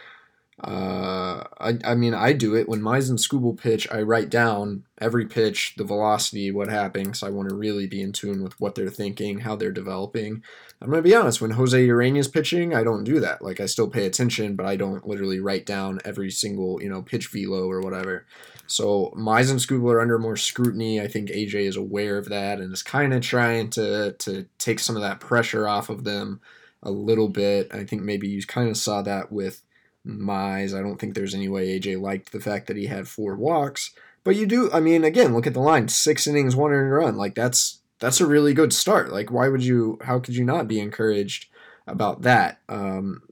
[0.63, 3.87] uh, I, I mean, I do it when Mize and Skubal pitch.
[3.91, 8.01] I write down every pitch, the velocity, what happened, so I want to really be
[8.01, 10.43] in tune with what they're thinking, how they're developing.
[10.81, 11.41] I'm gonna be honest.
[11.41, 13.41] When Jose Urena's pitching, I don't do that.
[13.41, 17.01] Like I still pay attention, but I don't literally write down every single you know
[17.01, 18.25] pitch velo or whatever.
[18.67, 21.01] So Mize and Skubal are under more scrutiny.
[21.01, 24.79] I think AJ is aware of that and is kind of trying to to take
[24.79, 26.41] some of that pressure off of them
[26.83, 27.73] a little bit.
[27.73, 29.63] I think maybe you kind of saw that with
[30.05, 30.77] Mize.
[30.77, 33.91] I don't think there's any way AJ liked the fact that he had four walks.
[34.23, 37.17] But you do, I mean, again, look at the line: six innings, one earned run.
[37.17, 39.11] Like that's that's a really good start.
[39.11, 39.97] Like, why would you?
[40.03, 41.47] How could you not be encouraged
[41.87, 42.59] about that?
[42.69, 43.23] Um,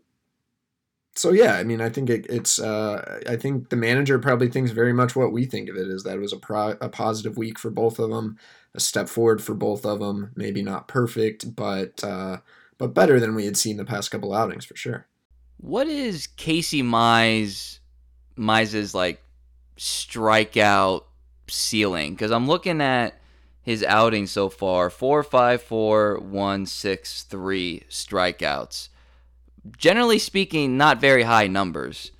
[1.15, 2.59] so yeah, I mean, I think it, it's.
[2.59, 6.03] Uh, I think the manager probably thinks very much what we think of it is
[6.03, 8.37] that it was a pro, a positive week for both of them,
[8.73, 10.31] a step forward for both of them.
[10.35, 12.37] Maybe not perfect, but uh,
[12.77, 15.07] but better than we had seen the past couple outings for sure.
[15.57, 17.79] What is Casey Mize
[18.35, 19.21] Mize's like
[19.77, 21.03] strikeout
[21.47, 22.13] ceiling?
[22.13, 23.17] Because I'm looking at
[23.65, 28.89] his outing so far: four, five, four, one, six, three strikeouts
[29.77, 32.11] generally speaking, not very high numbers.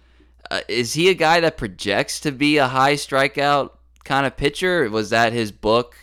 [0.49, 3.71] Uh, is he a guy that projects to be a high strikeout
[4.03, 4.89] kind of pitcher?
[4.89, 5.95] Was that his book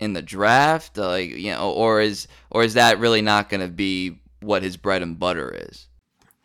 [0.00, 0.96] in the draft?
[0.96, 4.76] Like you know, or is or is that really not going to be what his
[4.76, 5.86] bread and butter is?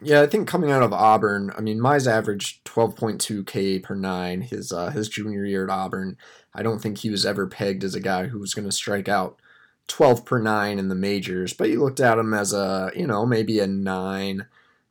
[0.03, 4.41] Yeah, I think coming out of Auburn, I mean, Mize averaged 12.2 K per nine
[4.41, 6.17] his uh, his junior year at Auburn.
[6.55, 9.07] I don't think he was ever pegged as a guy who was going to strike
[9.07, 9.39] out
[9.87, 13.25] 12 per nine in the majors, but you looked at him as a, you know,
[13.27, 14.47] maybe a nine,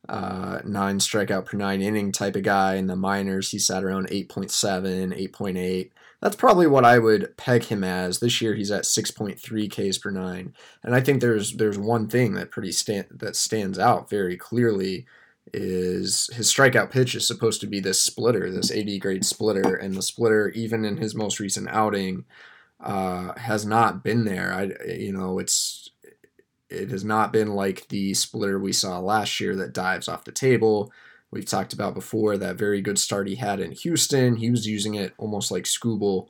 [0.08, 2.76] uh, nine strikeout per nine inning type of guy.
[2.76, 5.90] In the minors, he sat around 8.7, 8.8.
[6.20, 8.18] That's probably what I would peg him as.
[8.18, 12.34] This year, he's at 6.3 Ks per nine, and I think there's there's one thing
[12.34, 15.06] that pretty stand that stands out very clearly
[15.52, 19.94] is his strikeout pitch is supposed to be this splitter, this 80 grade splitter, and
[19.94, 22.24] the splitter, even in his most recent outing,
[22.80, 24.52] uh, has not been there.
[24.52, 25.90] I you know it's
[26.68, 30.32] it has not been like the splitter we saw last year that dives off the
[30.32, 30.92] table.
[31.30, 34.36] We've talked about before that very good start he had in Houston.
[34.36, 36.26] He was using it almost like Skubal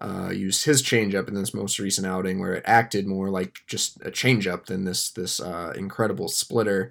[0.00, 4.00] uh, used his changeup in this most recent outing, where it acted more like just
[4.02, 6.90] a changeup than this this uh, incredible splitter.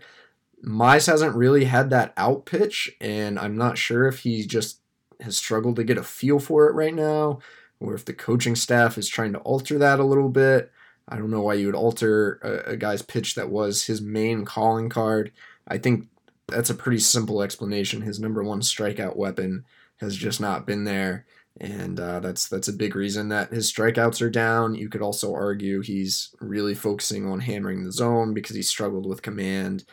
[0.63, 4.81] Mize hasn't really had that out pitch, and I'm not sure if he just
[5.21, 7.39] has struggled to get a feel for it right now
[7.79, 10.71] or if the coaching staff is trying to alter that a little bit.
[11.07, 14.43] I don't know why you would alter a, a, guy's pitch that was his main
[14.43, 15.31] calling card.
[15.67, 16.07] I think
[16.47, 18.01] that's a pretty simple explanation.
[18.01, 19.65] His number one strikeout weapon
[19.97, 21.25] has just not been there,
[21.59, 24.75] and uh, that's that's a big reason that his strikeouts are down.
[24.75, 29.21] You could also argue he's really focusing on hammering the zone because he struggled with
[29.21, 29.83] command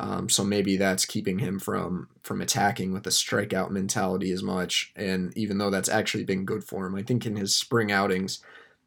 [0.00, 4.92] Um, so maybe that's keeping him from from attacking with a strikeout mentality as much.
[4.96, 8.40] And even though that's actually been good for him, I think in his spring outings,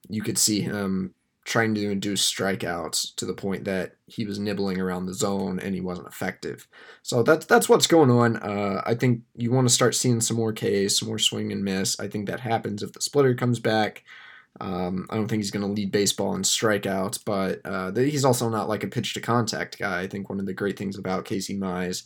[0.09, 1.13] you could see him
[1.47, 5.73] trying to induce strikeouts to the point that he was nibbling around the zone and
[5.73, 6.67] he wasn't effective.
[7.03, 8.35] So that's that's what's going on.
[8.35, 11.63] Uh, I think you want to start seeing some more Ks, some more swing and
[11.63, 11.97] miss.
[12.01, 14.03] I think that happens if the splitter comes back.
[14.59, 18.49] Um, I don't think he's going to lead baseball in strikeouts, but uh, he's also
[18.49, 20.01] not like a pitch to contact guy.
[20.01, 22.03] I think one of the great things about Casey Mize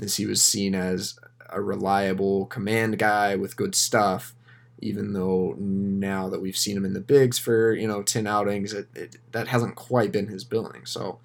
[0.00, 1.18] is he was seen as
[1.50, 4.34] a reliable command guy with good stuff.
[4.80, 8.72] Even though now that we've seen him in the bigs for you know ten outings,
[8.72, 10.86] it, it that hasn't quite been his billing.
[10.86, 11.18] So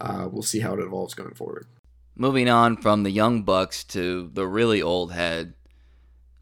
[0.00, 1.66] uh, we'll see how it evolves going forward.
[2.16, 5.54] Moving on from the young bucks to the really old head,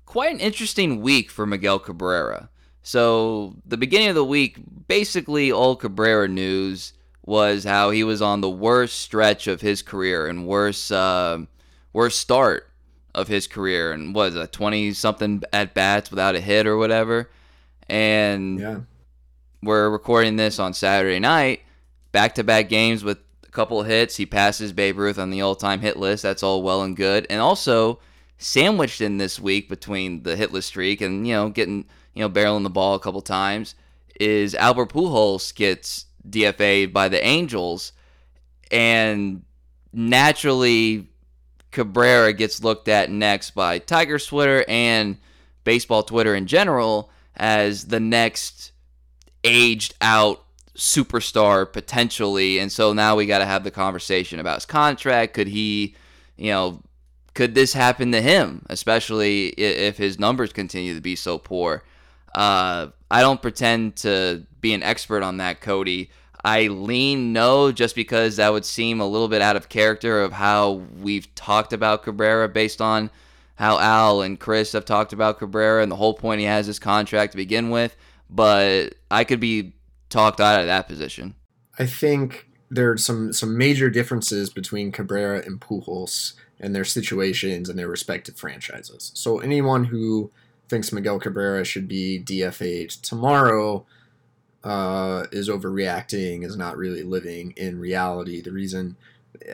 [0.07, 2.49] quite an interesting week for Miguel Cabrera.
[2.83, 6.93] So the beginning of the week, basically all Cabrera news
[7.25, 11.41] was how he was on the worst stretch of his career and worst uh,
[11.93, 12.66] worst start
[13.17, 17.31] of his career and was a 20 something at bats without a hit or whatever.
[17.89, 18.81] And yeah.
[19.63, 21.63] we're recording this on Saturday night,
[22.13, 24.17] back to back games with a couple hits.
[24.17, 26.23] He passes Babe Ruth on the all time hit list.
[26.23, 27.27] That's all well and good.
[27.29, 27.99] And also
[28.39, 32.63] sandwiched in this week between the hitless streak and, you know, getting you know, barreling
[32.63, 33.75] the ball a couple times,
[34.19, 37.93] is Albert Pujols gets DFA'd by the Angels,
[38.71, 39.43] and
[39.93, 41.09] naturally
[41.77, 45.19] Cabrera gets looked at next by Tiger Twitter and
[45.63, 48.73] baseball Twitter in general as the next
[49.45, 50.43] aged out
[50.75, 52.59] superstar potentially.
[52.59, 55.35] And so now we got to have the conversation about his contract.
[55.35, 55.95] Could he,
[56.39, 56.81] you know,
[57.35, 61.85] could this happen to him, especially if his numbers continue to be so poor?
[62.35, 66.09] Uh, I don't pretend to be an expert on that, Cody.
[66.47, 70.33] I lean no just because that would seem a little bit out of character of
[70.33, 73.11] how we've talked about Cabrera based on
[73.57, 76.79] how Al and Chris have talked about Cabrera and the whole point he has his
[76.79, 77.97] contract to begin with.
[78.31, 79.73] But I could be
[80.09, 81.35] talked out of that position.
[81.81, 87.69] I think there are some some major differences between Cabrera and Pujols and their situations
[87.69, 89.11] and their respective franchises.
[89.15, 90.31] So anyone who
[90.69, 93.85] thinks Miguel Cabrera should be DFA'd tomorrow
[94.67, 98.41] uh, is overreacting, is not really living in reality.
[98.41, 98.97] The reason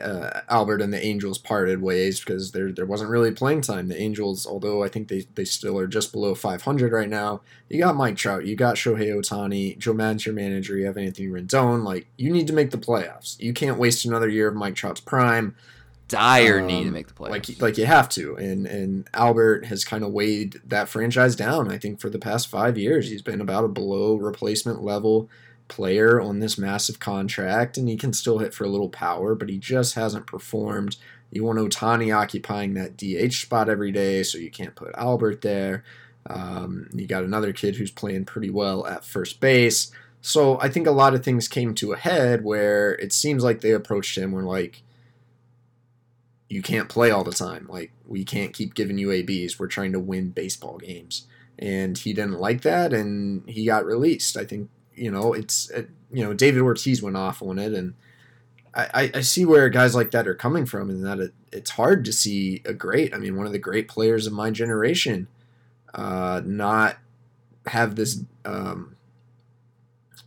[0.01, 3.89] uh, Albert and the Angels parted ways because there there wasn't really playing time.
[3.89, 7.79] The Angels, although I think they, they still are just below 500 right now, you
[7.79, 11.83] got Mike Trout, you got Shohei Ohtani, Joe Maddon's your manager, you have Anthony Rendon.
[11.83, 13.39] Like, you need to make the playoffs.
[13.39, 15.55] You can't waste another year of Mike Trout's prime
[16.13, 17.29] dire um, need to make the playoffs.
[17.29, 21.71] Like like you have to, and and Albert has kind of weighed that franchise down.
[21.71, 25.29] I think for the past five years, he's been about a below replacement level
[25.67, 29.49] player on this massive contract, and he can still hit for a little power, but
[29.49, 30.97] he just hasn't performed.
[31.31, 35.83] You want Ohtani occupying that DH spot every day, so you can't put Albert there.
[36.27, 39.91] Um, you got another kid who's playing pretty well at first base.
[40.21, 43.61] So I think a lot of things came to a head where it seems like
[43.61, 44.83] they approached him were like,
[46.53, 47.65] you can't play all the time.
[47.67, 49.59] Like we can't keep giving you ABs.
[49.59, 51.25] We're trying to win baseball games,
[51.57, 54.37] and he didn't like that, and he got released.
[54.37, 57.95] I think you know it's it, you know David Ortiz went off on it, and
[58.75, 62.05] I, I see where guys like that are coming from, and that it, it's hard
[62.05, 63.13] to see a great.
[63.13, 65.27] I mean, one of the great players of my generation,
[65.95, 66.97] uh, not
[67.65, 68.21] have this.
[68.45, 68.95] Um,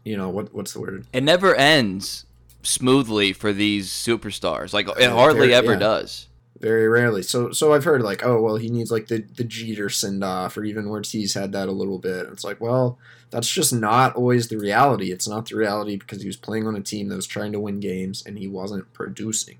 [0.05, 0.53] you know what?
[0.53, 1.07] What's the word?
[1.13, 2.27] It never ends
[2.67, 4.73] smoothly for these superstars.
[4.73, 5.79] Like it hardly ever yeah.
[5.79, 6.29] does.
[6.59, 7.23] Very rarely.
[7.23, 10.57] So so I've heard like, oh well, he needs like the the Jeter send off,
[10.57, 12.27] or even Ortiz had that a little bit.
[12.33, 12.99] It's like, well,
[13.31, 15.13] that's just not always the reality.
[15.13, 17.61] It's not the reality because he was playing on a team that was trying to
[17.61, 19.59] win games and he wasn't producing.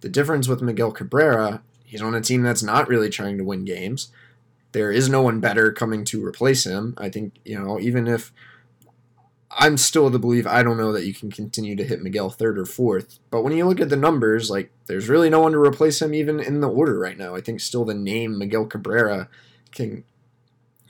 [0.00, 3.64] The difference with Miguel Cabrera, he's on a team that's not really trying to win
[3.64, 4.12] games.
[4.72, 6.94] There is no one better coming to replace him.
[6.98, 8.32] I think, you know, even if
[9.50, 12.30] I'm still of the belief I don't know that you can continue to hit Miguel
[12.30, 13.18] third or fourth.
[13.30, 16.14] But when you look at the numbers, like there's really no one to replace him
[16.14, 17.34] even in the order right now.
[17.34, 19.28] I think still the name Miguel Cabrera
[19.72, 20.04] can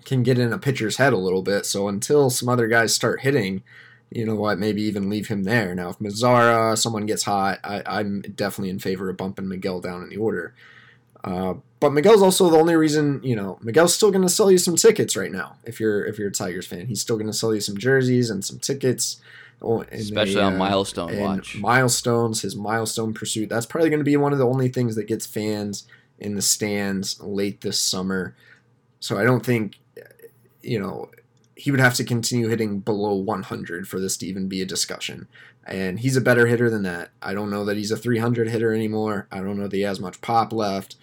[0.05, 1.67] can get in a pitcher's head a little bit.
[1.67, 3.63] So until some other guys start hitting,
[4.11, 5.75] you know what, maybe even leave him there.
[5.75, 10.03] Now if Mazara, someone gets hot, I, I'm definitely in favor of bumping Miguel down
[10.03, 10.55] in the order.
[11.23, 14.59] Uh, but Miguel's also the only reason, you know, Miguel's still going to sell you
[14.59, 15.57] some tickets right now.
[15.65, 18.31] If you're if you're a Tigers fan, he's still going to sell you some jerseys
[18.31, 19.21] and some tickets.
[19.61, 21.57] Oh, Especially on uh, milestone watch.
[21.57, 23.49] Milestones, his milestone pursuit.
[23.49, 25.87] That's probably going to be one of the only things that gets fans
[26.19, 28.37] in the stands late this summer.
[29.01, 29.79] So I don't think,
[30.63, 31.11] you know,
[31.57, 35.27] he would have to continue hitting below 100 for this to even be a discussion.
[35.67, 37.11] And he's a better hitter than that.
[37.21, 39.27] I don't know that he's a 300 hitter anymore.
[39.31, 40.97] I don't know that he has much pop left,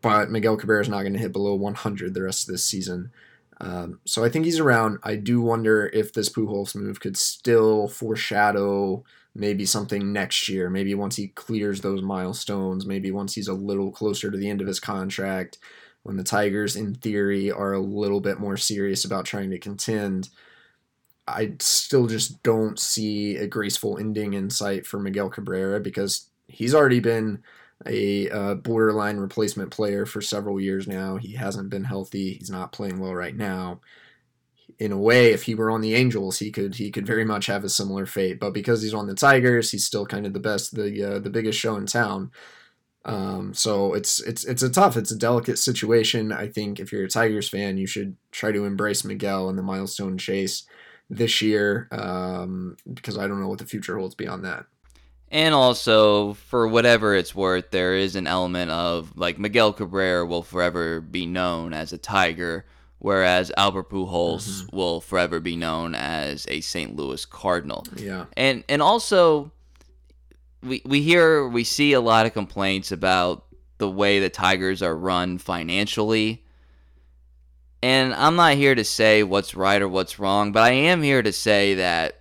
[0.00, 3.10] but Miguel Cabrera is not going to hit below 100 the rest of this season.
[3.60, 4.98] Um, so I think he's around.
[5.02, 10.70] I do wonder if this Pujols move could still foreshadow maybe something next year.
[10.70, 12.86] Maybe once he clears those milestones.
[12.86, 15.58] Maybe once he's a little closer to the end of his contract
[16.02, 20.30] when the Tigers, in theory, are a little bit more serious about trying to contend,
[21.28, 26.74] I still just don't see a graceful ending in sight for Miguel Cabrera because he's
[26.74, 27.42] already been
[27.86, 31.16] a uh, borderline replacement player for several years now.
[31.16, 32.34] He hasn't been healthy.
[32.34, 33.80] He's not playing well right now.
[34.78, 37.46] In a way, if he were on the Angels, he could he could very much
[37.46, 38.40] have a similar fate.
[38.40, 41.30] But because he's on the Tigers, he's still kind of the best, the uh, the
[41.30, 42.30] biggest show in town.
[43.04, 46.32] Um, so it's it's it's a tough, it's a delicate situation.
[46.32, 49.62] I think if you're a Tigers fan, you should try to embrace Miguel and the
[49.62, 50.64] milestone chase
[51.08, 54.66] this year um, because I don't know what the future holds beyond that.
[55.30, 60.42] And also, for whatever it's worth, there is an element of like Miguel Cabrera will
[60.42, 62.66] forever be known as a Tiger,
[62.98, 64.76] whereas Albert Pujols mm-hmm.
[64.76, 66.96] will forever be known as a St.
[66.96, 67.86] Louis Cardinal.
[67.94, 68.24] Yeah.
[68.36, 69.52] And and also
[70.62, 73.46] we we hear we see a lot of complaints about
[73.78, 76.44] the way the Tigers are run financially.
[77.82, 81.22] And I'm not here to say what's right or what's wrong, but I am here
[81.22, 82.19] to say that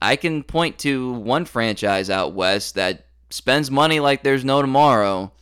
[0.00, 5.32] I can point to one franchise out west that spends money like there's no tomorrow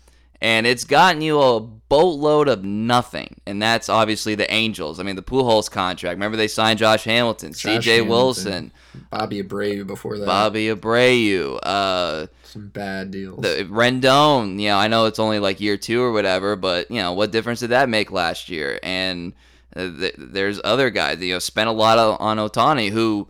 [0.43, 4.99] and it's gotten you a boatload of nothing, and that's obviously the Angels.
[4.99, 6.17] I mean, the Pujols contract.
[6.17, 8.01] Remember they signed Josh Hamilton, C.J.
[8.03, 8.73] Wilson,
[9.11, 10.27] Bobby Abreu before that.
[10.27, 11.61] Bobby Abreu.
[11.63, 13.41] Uh, Some bad deals.
[13.41, 14.61] The Rendon.
[14.61, 17.31] You know, I know it's only like year two or whatever, but you know what
[17.31, 18.81] difference did that make last year?
[18.83, 19.35] And
[19.77, 21.21] uh, th- there's other guys.
[21.21, 23.29] You know, spent a lot of, on Ohtani who,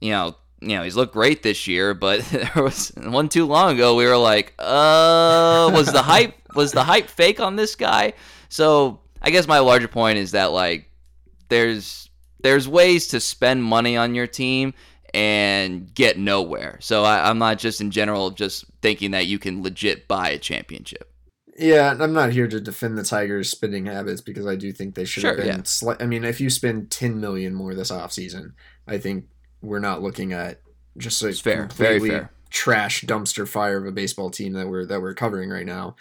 [0.00, 3.74] you know, you know, he's looked great this year, but there was one too long
[3.74, 8.14] ago we were like, uh, was the hype was the hype fake on this guy?
[8.48, 10.90] So I guess my larger point is that like
[11.48, 12.10] there's
[12.42, 14.74] there's ways to spend money on your team
[15.14, 16.78] and get nowhere.
[16.80, 20.38] So I, I'm not just in general just thinking that you can legit buy a
[20.38, 21.12] championship.
[21.58, 25.04] Yeah, I'm not here to defend the Tigers' spending habits because I do think they
[25.04, 25.46] should sure, have been.
[25.46, 25.62] Yeah.
[25.62, 28.52] Sli- I mean, if you spend 10 million more this offseason,
[28.86, 29.26] I think
[29.62, 30.60] we're not looking at
[30.98, 32.30] just a it's fair, completely very fair.
[32.50, 35.96] trash dumpster fire of a baseball team that we're that we're covering right now.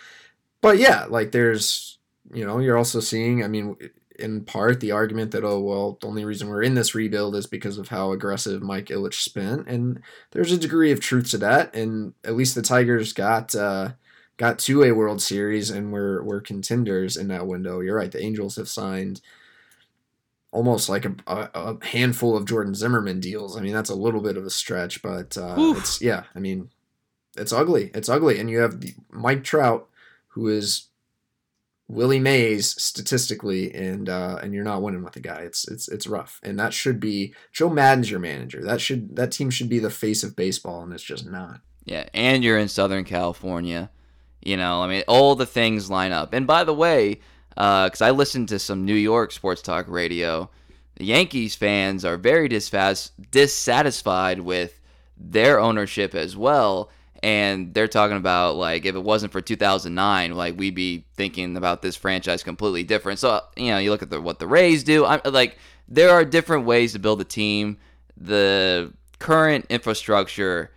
[0.62, 1.98] But yeah, like there's
[2.34, 3.44] you know you're also seeing.
[3.44, 3.78] I mean,
[4.20, 7.48] in part the argument that oh well the only reason we're in this rebuild is
[7.48, 10.02] because of how aggressive Mike Ilitch spent, and
[10.32, 11.74] there's a degree of truth to that.
[11.76, 13.56] And at least the Tigers got.
[13.56, 13.92] uh
[14.38, 17.80] got to a World Series and we're we're contenders in that window.
[17.80, 18.12] You're right.
[18.12, 19.22] The Angels have signed
[20.52, 23.58] almost like a, a, a, handful of Jordan Zimmermann deals.
[23.58, 26.24] I mean, that's a little bit of a stretch, but uh, it's yeah.
[26.36, 26.70] I mean,
[27.38, 27.92] it's ugly.
[27.94, 29.88] It's ugly, and you have Mike Trout,
[30.30, 30.88] who is
[31.88, 35.42] Willie Mays statistically, and uh, and you're not winning with the guy.
[35.42, 38.64] It's it's it's rough, and that should be Joe Maddon's your manager.
[38.64, 41.62] That should that team should be the face of baseball, and it's just not.
[41.84, 43.90] Yeah, and you're in Southern California.
[44.42, 46.34] You know, I mean, all the things line up.
[46.34, 47.20] And by the way,
[47.56, 50.50] because uh, I listened to some New York sports talk radio.
[50.96, 54.80] The Yankees fans are very dissatisfied with
[55.18, 56.90] their ownership as well.
[57.24, 61.82] And they're talking about like if it wasn't for 2009, like we'd be thinking about
[61.82, 63.20] this franchise completely different.
[63.20, 65.06] So you know, you look at the, what the Rays do.
[65.06, 67.78] I'm like there are different ways to build a team.
[68.18, 70.72] The current infrastructure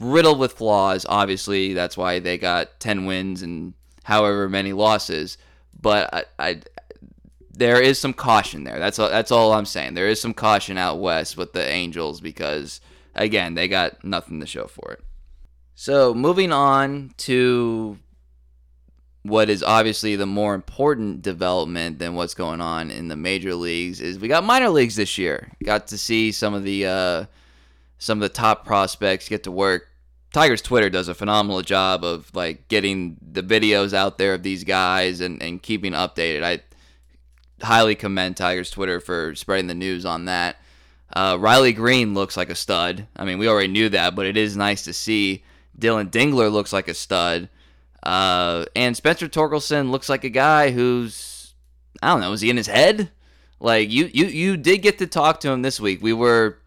[0.00, 1.06] riddled with flaws.
[1.08, 5.38] Obviously, that's why they got 10 wins and however many losses
[5.80, 6.62] but I, I
[7.52, 8.78] there is some caution there.
[8.78, 9.94] That's all, that's all I'm saying.
[9.94, 12.80] There is some caution out west with the Angels because
[13.14, 15.00] again, they got nothing to show for it.
[15.74, 17.98] So, moving on to
[19.22, 24.00] what is obviously the more important development than what's going on in the major leagues
[24.00, 25.52] is we got minor leagues this year.
[25.62, 27.24] Got to see some of the uh,
[27.98, 29.88] some of the top prospects get to work
[30.32, 34.64] Tigers Twitter does a phenomenal job of like getting the videos out there of these
[34.64, 36.44] guys and, and keeping updated.
[36.44, 36.60] I
[37.64, 40.56] highly commend Tigers Twitter for spreading the news on that.
[41.12, 43.08] Uh, Riley Greene looks like a stud.
[43.16, 45.42] I mean, we already knew that, but it is nice to see.
[45.78, 47.48] Dylan Dingler looks like a stud.
[48.02, 51.54] Uh, and Spencer Torkelson looks like a guy who's,
[52.00, 53.10] I don't know, is he in his head?
[53.58, 56.00] Like, you, you, you did get to talk to him this week.
[56.00, 56.59] We were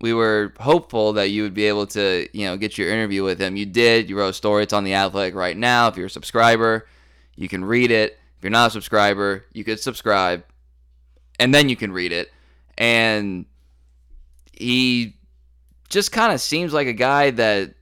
[0.00, 3.40] we were hopeful that you would be able to, you know, get your interview with
[3.40, 3.56] him.
[3.56, 4.08] You did.
[4.08, 4.62] You wrote a story.
[4.62, 5.88] It's on the Athletic right now.
[5.88, 6.86] If you're a subscriber,
[7.34, 8.18] you can read it.
[8.36, 10.44] If you're not a subscriber, you could subscribe,
[11.40, 12.30] and then you can read it.
[12.78, 13.46] and
[14.52, 15.16] he
[15.88, 17.74] just kind of seems like a guy that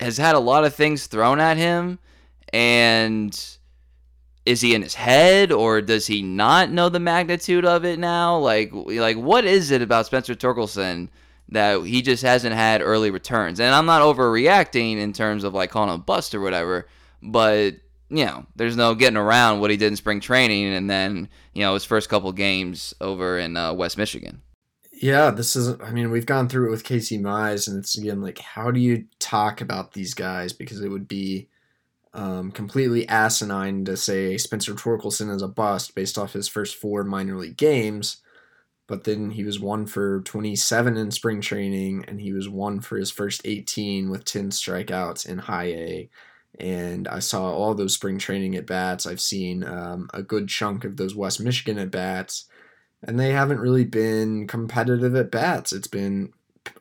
[0.00, 1.98] has had a lot of things thrown at him
[2.52, 3.57] and
[4.48, 8.38] is he in his head or does he not know the magnitude of it now
[8.38, 11.10] like like what is it about Spencer Torkelson
[11.50, 15.70] that he just hasn't had early returns and I'm not overreacting in terms of like
[15.70, 16.88] calling him a bust or whatever
[17.22, 17.72] but
[18.08, 21.62] you know there's no getting around what he did in spring training and then you
[21.62, 24.40] know his first couple games over in uh, West Michigan
[25.00, 25.80] yeah, this is.
[25.80, 28.80] I mean, we've gone through it with Casey Mize, and it's again like, how do
[28.80, 30.52] you talk about these guys?
[30.52, 31.48] Because it would be
[32.14, 37.04] um, completely asinine to say Spencer Torkelson is a bust based off his first four
[37.04, 38.18] minor league games,
[38.86, 42.96] but then he was one for 27 in spring training, and he was one for
[42.96, 46.10] his first 18 with 10 strikeouts in high A.
[46.58, 49.06] And I saw all those spring training at bats.
[49.06, 52.46] I've seen um, a good chunk of those West Michigan at bats
[53.02, 55.72] and they haven't really been competitive at bats.
[55.72, 56.32] It's been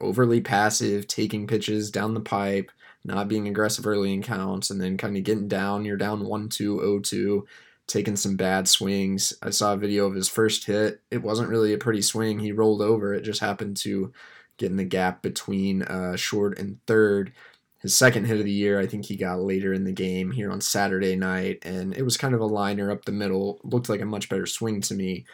[0.02, 2.72] overly passive, taking pitches down the pipe,
[3.08, 5.86] not being aggressive early in counts, and then kind of getting down.
[5.86, 7.48] You're down 1 2, 0 2,
[7.88, 9.34] taking some bad swings.
[9.42, 11.02] I saw a video of his first hit.
[11.10, 12.40] It wasn't really a pretty swing.
[12.40, 13.14] He rolled over.
[13.14, 14.12] It just happened to
[14.58, 17.32] get in the gap between uh, short and third.
[17.80, 20.52] His second hit of the year, I think he got later in the game here
[20.52, 23.62] on Saturday night, and it was kind of a liner up the middle.
[23.64, 25.26] Looked like a much better swing to me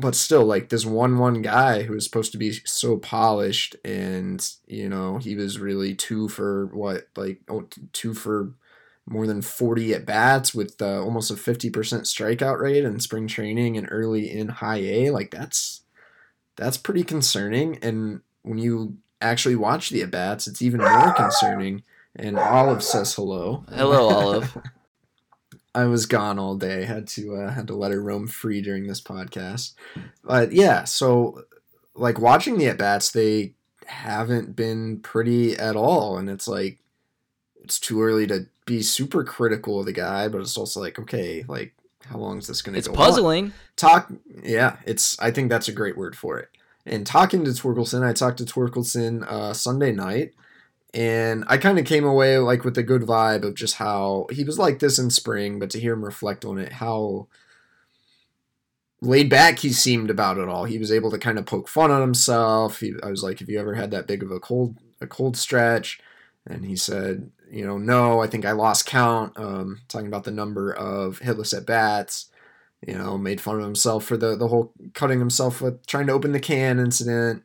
[0.00, 4.52] but still like this one one guy who was supposed to be so polished and
[4.66, 8.54] you know he was really two for what like oh, two for
[9.06, 13.76] more than 40 at bats with uh, almost a 50% strikeout rate in spring training
[13.76, 15.82] and early in high A like that's
[16.56, 17.78] that's pretty concerning.
[17.82, 21.82] And when you actually watch the at bats it's even more concerning.
[22.14, 23.64] And Olive says hello.
[23.68, 24.56] Hello Olive
[25.74, 26.84] I was gone all day.
[26.84, 29.74] Had to uh, had to let her roam free during this podcast.
[30.24, 31.44] But yeah, so
[31.94, 33.54] like watching the at bats, they
[33.86, 36.78] haven't been pretty at all, and it's like
[37.62, 41.44] it's too early to be super critical of the guy, but it's also like okay,
[41.48, 41.74] like
[42.06, 42.78] how long is this going to?
[42.78, 43.46] It's puzzling.
[43.46, 43.52] On?
[43.76, 44.12] Talk,
[44.42, 45.18] yeah, it's.
[45.20, 46.48] I think that's a great word for it.
[46.84, 50.32] And talking to Torkelson, I talked to Torkelson uh, Sunday night
[50.92, 54.44] and I kind of came away like with a good vibe of just how he
[54.44, 57.28] was like this in spring, but to hear him reflect on it, how
[59.00, 60.64] laid back he seemed about it all.
[60.64, 62.80] He was able to kind of poke fun at himself.
[62.80, 65.36] He, I was like, "Have you ever had that big of a cold a cold
[65.36, 66.00] stretch?"
[66.46, 68.20] And he said, "You know, no.
[68.20, 72.26] I think I lost count." Um, talking about the number of hitless at bats.
[72.86, 76.12] You know, made fun of himself for the the whole cutting himself with trying to
[76.14, 77.44] open the can incident.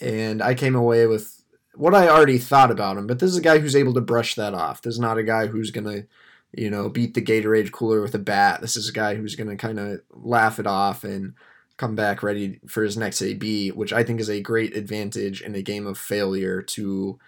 [0.00, 1.39] And I came away with
[1.74, 4.34] what I already thought about him, but this is a guy who's able to brush
[4.34, 4.82] that off.
[4.82, 6.04] This is not a guy who's gonna,
[6.52, 8.60] you know, beat the Gatorade cooler with a bat.
[8.60, 11.34] This is a guy who's gonna kind of laugh it off and
[11.76, 15.54] come back ready for his next AB, which I think is a great advantage in
[15.54, 17.18] a game of failure to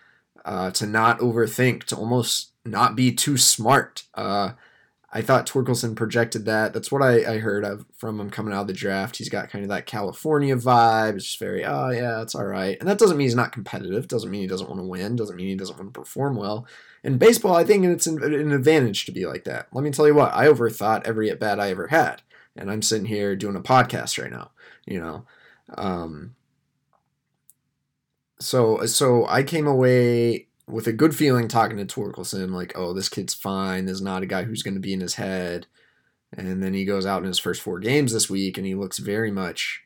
[0.45, 4.03] uh, to not overthink, to almost not be too smart.
[4.15, 4.53] Uh,
[5.15, 6.73] I thought Torkelson projected that.
[6.73, 9.19] That's what I, I heard of from him coming out of the draft.
[9.19, 11.17] He's got kind of that California vibe.
[11.17, 12.79] It's just very, oh, yeah, it's all right.
[12.81, 14.09] And that doesn't mean he's not competitive.
[14.09, 15.17] Doesn't mean he doesn't want to win.
[15.17, 16.67] Doesn't mean he doesn't want to perform well.
[17.05, 19.69] In baseball, I think it's an, an advantage to be like that.
[19.73, 22.23] Let me tell you what, I overthought every at bat I ever had.
[22.57, 24.53] And I'm sitting here doing a podcast right now,
[24.87, 25.27] you know.
[25.75, 26.37] Um,
[28.41, 33.09] so, so I came away with a good feeling talking to Torkelson, like, oh, this
[33.09, 33.87] kid's fine.
[33.87, 35.67] There's not a guy who's going to be in his head.
[36.37, 38.99] And then he goes out in his first four games this week and he looks
[38.99, 39.83] very much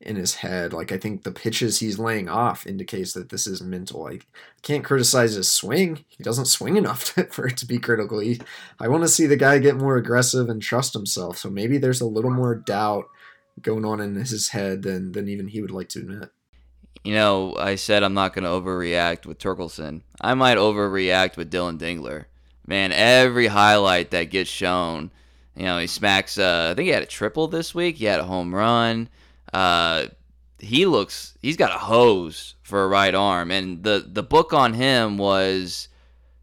[0.00, 0.72] in his head.
[0.72, 4.06] Like, I think the pitches he's laying off indicates that this is mental.
[4.06, 4.20] I
[4.62, 6.04] can't criticize his swing.
[6.08, 8.20] He doesn't swing enough to, for it to be critical.
[8.20, 8.40] He,
[8.78, 11.38] I want to see the guy get more aggressive and trust himself.
[11.38, 13.06] So maybe there's a little more doubt
[13.60, 16.30] going on in his head than, than even he would like to admit
[17.04, 20.02] you know, I said I'm not going to overreact with Torkelson.
[20.20, 22.26] I might overreact with Dylan Dingler.
[22.66, 25.10] Man, every highlight that gets shown,
[25.56, 26.38] you know, he smacks.
[26.38, 27.96] Uh, I think he had a triple this week.
[27.96, 29.08] He had a home run.
[29.52, 30.08] Uh,
[30.58, 31.36] he looks.
[31.40, 35.88] He's got a hose for a right arm, and the the book on him was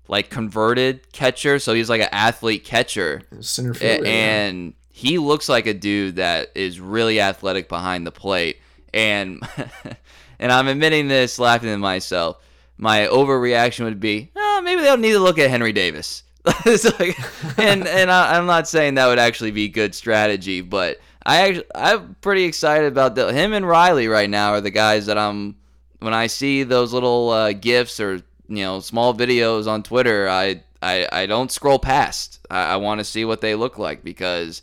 [0.08, 3.22] like converted catcher, so he's like an athlete catcher.
[3.42, 4.74] Center fielder, and yeah.
[4.90, 8.58] he looks like a dude that is really athletic behind the plate.
[8.94, 9.42] And
[10.40, 12.38] and I'm admitting this, laughing at myself.
[12.78, 16.24] My overreaction would be, oh, maybe they'll need to look at Henry Davis.
[16.66, 17.18] like,
[17.58, 21.66] and and I, am not saying that would actually be good strategy, but I actually,
[21.74, 25.56] I'm pretty excited about the, him and Riley right now are the guys that I'm
[26.00, 30.62] when I see those little uh, gifs or you know small videos on Twitter, I
[30.82, 32.46] I, I don't scroll past.
[32.52, 34.62] I, I want to see what they look like because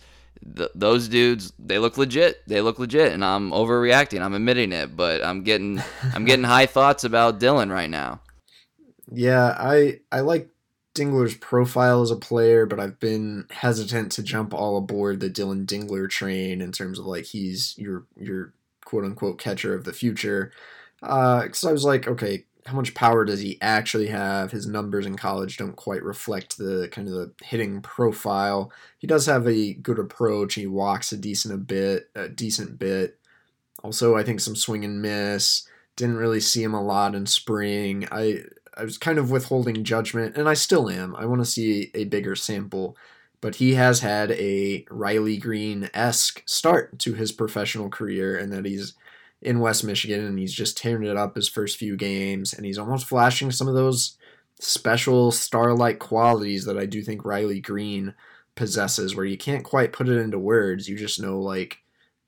[0.56, 2.46] th- those dudes they look legit.
[2.46, 4.20] They look legit, and I'm overreacting.
[4.20, 5.82] I'm admitting it, but I'm getting
[6.14, 8.20] I'm getting high thoughts about Dylan right now.
[9.10, 10.48] Yeah, I I like
[10.94, 15.66] Dingler's profile as a player, but I've been hesitant to jump all aboard the Dylan
[15.66, 18.52] Dingler train in terms of like he's your your
[18.84, 20.52] quote unquote catcher of the future.
[21.00, 24.52] Because uh, I was like, okay, how much power does he actually have?
[24.52, 28.72] His numbers in college don't quite reflect the kind of the hitting profile.
[28.98, 30.54] He does have a good approach.
[30.54, 33.18] He walks a decent a bit, a decent bit.
[33.82, 35.66] Also, I think some swing and miss.
[35.96, 38.06] Didn't really see him a lot in spring.
[38.10, 38.44] I
[38.76, 41.14] I was kind of withholding judgment, and I still am.
[41.16, 42.96] I want to see a bigger sample,
[43.40, 48.64] but he has had a Riley Greene esque start to his professional career, and that
[48.64, 48.94] he's
[49.42, 52.78] in West Michigan and he's just tearing it up his first few games, and he's
[52.78, 54.16] almost flashing some of those
[54.60, 58.14] special star-like qualities that I do think Riley Greene
[58.54, 60.88] possesses, where you can't quite put it into words.
[60.88, 61.78] You just know like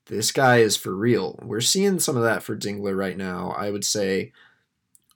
[0.07, 1.39] this guy is for real.
[1.41, 3.55] We're seeing some of that for Dingler right now.
[3.57, 4.31] I would say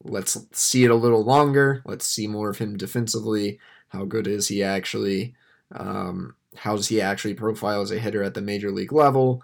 [0.04, 1.82] let's see it a little longer.
[1.86, 3.60] Let's see more of him defensively.
[3.90, 5.36] How good is he actually?
[5.72, 9.44] Um, how does he actually profile as a hitter at the major league level?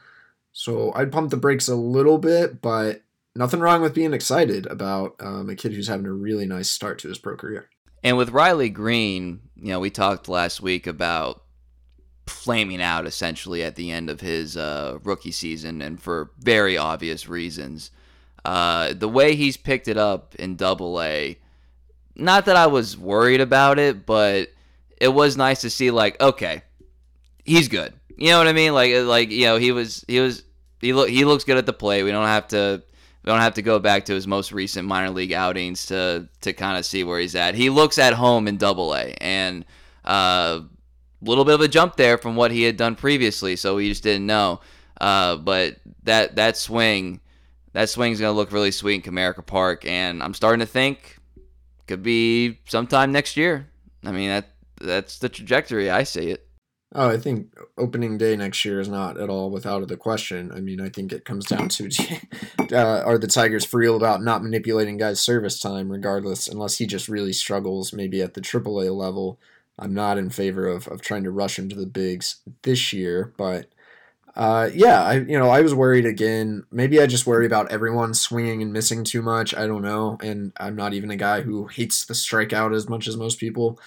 [0.58, 3.02] So I'd pump the brakes a little bit, but
[3.36, 6.98] nothing wrong with being excited about um, a kid who's having a really nice start
[7.00, 7.68] to his pro career.
[8.02, 11.44] And with Riley Greene, you know, we talked last week about
[12.26, 17.28] flaming out essentially at the end of his uh, rookie season, and for very obvious
[17.28, 17.92] reasons.
[18.46, 21.38] Uh, the way he's picked it up in Double A,
[22.16, 24.48] not that I was worried about it, but
[25.02, 26.64] it was nice to see like, okay,
[27.46, 27.94] he's good.
[28.18, 28.74] You know what I mean?
[28.74, 30.44] Like, uh, like you know, he was he was
[30.82, 32.04] he look he looks good at the plate.
[32.04, 32.84] We don't have to
[33.24, 36.54] we don't have to go back to his most recent minor league outings to to
[36.54, 37.56] kind of see where he's at.
[37.56, 39.66] He looks at home in Double A, and
[40.04, 40.62] a uh,
[41.22, 43.56] little bit of a jump there from what he had done previously.
[43.56, 44.62] So we just didn't know.
[45.00, 47.20] Uh, but that that swing
[47.74, 51.18] that swing's to look really sweet in Comerica Park, and I'm starting to think
[51.88, 53.68] could be sometime next year.
[54.04, 56.48] I mean, that that's the trajectory I see it.
[56.98, 60.50] Oh, I think opening day next year is not at all without the question.
[60.54, 61.90] I mean, I think it comes down to
[62.72, 66.88] uh, are the Tigers for real about not manipulating guys' service time, regardless, unless he
[66.88, 69.38] just really struggles, maybe at the AAA level.
[69.78, 73.34] I'm not in favor of, of trying to rush him to the bigs this year,
[73.36, 73.66] but
[74.38, 76.64] uh, yeah, I you know I was worried again.
[76.72, 79.54] Maybe I just worry about everyone swinging and missing too much.
[79.54, 83.06] I don't know, and I'm not even a guy who hates the strikeout as much
[83.08, 83.80] as most people.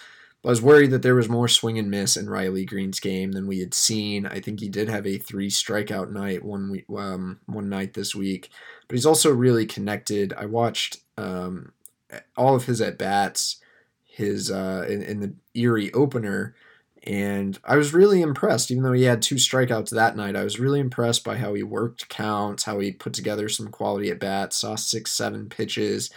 [0.44, 3.46] I was worried that there was more swing and miss in Riley Greene's game than
[3.46, 4.24] we had seen.
[4.24, 8.14] I think he did have a three strikeout night one week, um, one night this
[8.14, 8.50] week,
[8.86, 10.32] but he's also really connected.
[10.34, 11.72] I watched um,
[12.36, 13.56] all of his at bats,
[14.04, 16.54] his uh, in, in the Erie opener
[17.08, 20.36] and I was really impressed, even though he had two strikeouts that night.
[20.36, 24.10] I was really impressed by how he worked counts, how he put together some quality
[24.10, 26.10] at bats, saw six, seven pitches,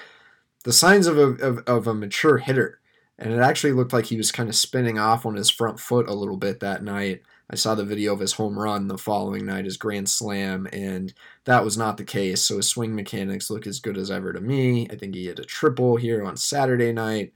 [0.66, 2.81] the signs of a, of, of a mature hitter.
[3.22, 6.10] And it actually looked like he was kind of spinning off on his front foot
[6.10, 7.22] a little bit that night.
[7.50, 11.14] I saw the video of his home run the following night, his grand slam, and
[11.46, 12.42] that was not the case.
[12.42, 14.88] So his swing mechanics look as good as ever to me.
[14.90, 17.34] I think he hit a triple here on Saturday night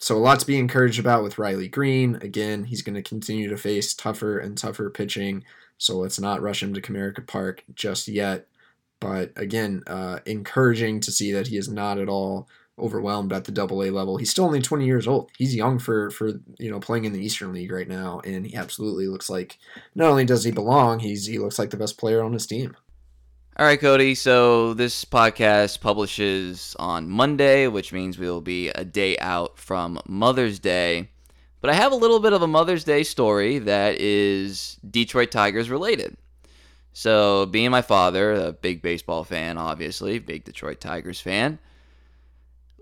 [0.00, 2.16] so a lot to be encouraged about with Riley Greene.
[2.16, 5.44] Again, he's going to continue to face tougher and tougher pitching.
[5.76, 8.46] So let's not rush him to Comerica Park just yet.
[9.00, 12.48] But again, uh, encouraging to see that he is not at all
[12.78, 14.16] overwhelmed at the Double A level.
[14.16, 15.30] He's still only 20 years old.
[15.36, 18.56] He's young for for you know playing in the Eastern League right now, and he
[18.56, 19.58] absolutely looks like
[19.94, 22.76] not only does he belong, he's he looks like the best player on his team.
[23.58, 24.14] All right, Cody.
[24.14, 30.00] So this podcast publishes on Monday, which means we will be a day out from
[30.06, 31.08] Mother's Day.
[31.60, 35.70] But I have a little bit of a Mother's Day story that is Detroit Tigers
[35.70, 36.16] related.
[36.92, 41.58] So, being my father, a big baseball fan, obviously, big Detroit Tigers fan,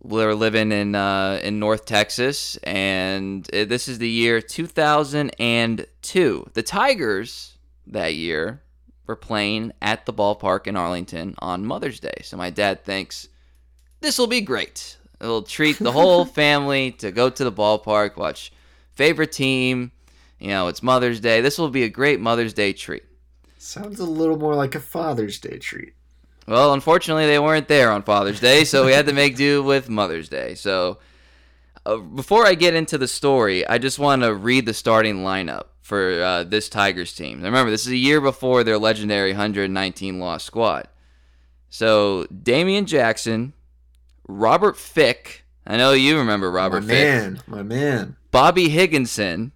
[0.03, 6.51] we're living in uh, in North Texas, and this is the year 2002.
[6.55, 8.63] The Tigers that year
[9.07, 12.23] were playing at the ballpark in Arlington on Mother's Day.
[12.23, 13.29] So my dad thinks
[14.01, 14.97] this will be great.
[15.21, 18.53] It'll treat the whole family to go to the ballpark, watch
[18.93, 19.93] favorite team.
[20.39, 21.41] You know, it's Mother's Day.
[21.41, 23.05] This will be a great Mother's Day treat.
[23.59, 25.95] Sounds a little more like a Father's Day treat.
[26.47, 29.89] Well, unfortunately, they weren't there on Father's Day, so we had to make do with
[29.89, 30.55] Mother's Day.
[30.55, 30.99] So,
[31.85, 35.65] uh, before I get into the story, I just want to read the starting lineup
[35.83, 37.41] for uh, this Tigers team.
[37.41, 40.89] Now remember, this is a year before their legendary 119 loss squad.
[41.69, 43.53] So Damian Jackson,
[44.29, 45.45] Robert Fick.
[45.67, 47.05] I know you remember Robert my Fick.
[47.05, 48.17] Man, my man.
[48.31, 49.53] Bobby Higginson,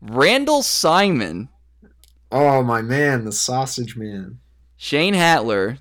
[0.00, 1.48] Randall Simon,
[2.36, 4.40] Oh my man, the sausage man.
[4.76, 5.78] Shane Halter,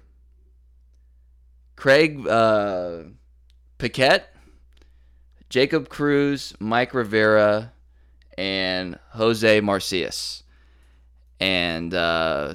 [1.84, 3.00] Craig uh,
[3.78, 4.34] Paquette,
[5.50, 7.74] Jacob Cruz, Mike Rivera,
[8.38, 10.44] and Jose Macias.
[11.42, 12.54] And uh,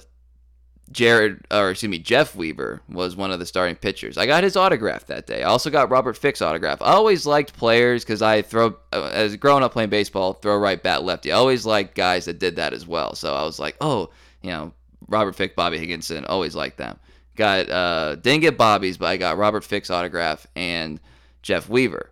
[0.90, 4.16] Jared, or excuse me, Jeff Weaver was one of the starting pitchers.
[4.16, 5.42] I got his autograph that day.
[5.42, 6.80] I also got Robert Fick's autograph.
[6.80, 10.82] I always liked players because I throw, uh, as growing up playing baseball, throw right,
[10.82, 11.32] bat lefty.
[11.32, 13.14] I always liked guys that did that as well.
[13.14, 14.08] So I was like, oh,
[14.40, 14.72] you know,
[15.06, 16.98] Robert Fick, Bobby Higginson, always liked them.
[17.38, 20.98] Got uh, didn't get Bobby's, but I got Robert Fick's autograph and
[21.40, 22.10] Jeff Weaver.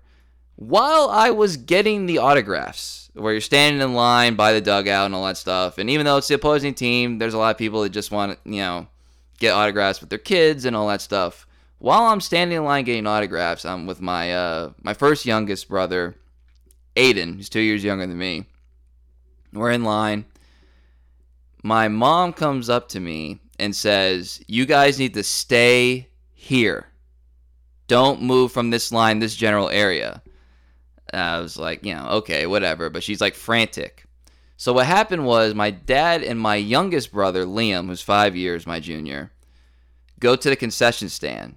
[0.54, 5.16] While I was getting the autographs, where you're standing in line by the dugout and
[5.16, 7.82] all that stuff, and even though it's the opposing team, there's a lot of people
[7.82, 8.86] that just want to, you know,
[9.40, 11.44] get autographs with their kids and all that stuff.
[11.78, 16.14] While I'm standing in line getting autographs, I'm with my uh, my first youngest brother,
[16.94, 18.46] Aiden, who's two years younger than me.
[19.52, 20.26] We're in line.
[21.64, 26.88] My mom comes up to me and says, You guys need to stay here.
[27.88, 30.22] Don't move from this line, this general area.
[31.12, 32.90] I was like, you know, okay, whatever.
[32.90, 34.04] But she's like frantic.
[34.56, 38.80] So what happened was my dad and my youngest brother, Liam, who's five years my
[38.80, 39.32] junior,
[40.18, 41.56] go to the concession stand.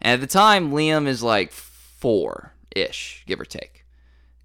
[0.00, 3.84] And at the time, Liam is like four ish, give or take.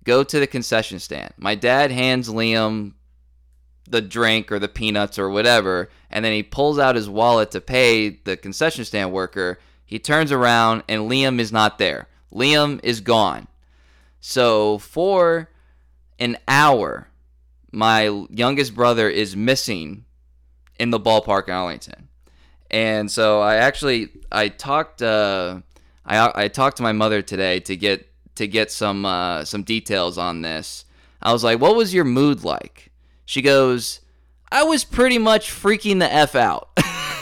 [0.03, 1.33] Go to the concession stand.
[1.37, 2.93] My dad hands Liam
[3.89, 7.61] the drink or the peanuts or whatever, and then he pulls out his wallet to
[7.61, 9.59] pay the concession stand worker.
[9.85, 12.07] He turns around and Liam is not there.
[12.33, 13.47] Liam is gone.
[14.19, 15.49] So for
[16.19, 17.09] an hour,
[17.71, 20.05] my youngest brother is missing
[20.79, 22.09] in the ballpark in Arlington.
[22.71, 25.61] And so I actually I talked uh,
[26.05, 30.17] I I talked to my mother today to get to get some uh, some details
[30.17, 30.85] on this.
[31.21, 32.88] I was like, "What was your mood like?"
[33.29, 33.99] She goes,
[34.51, 36.69] I was pretty much freaking the f out,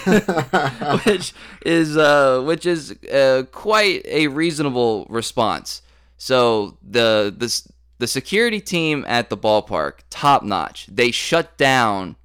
[1.06, 1.34] which
[1.66, 5.82] is uh, which is uh, quite a reasonable response.
[6.16, 10.88] So the the the security team at the ballpark, top notch.
[10.88, 12.16] They shut down.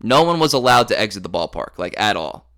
[0.00, 2.48] No one was allowed to exit the ballpark, like at all.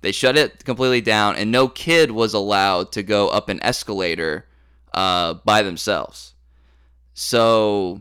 [0.00, 4.46] They shut it completely down, and no kid was allowed to go up an escalator
[4.94, 6.32] uh, by themselves.
[7.12, 8.00] So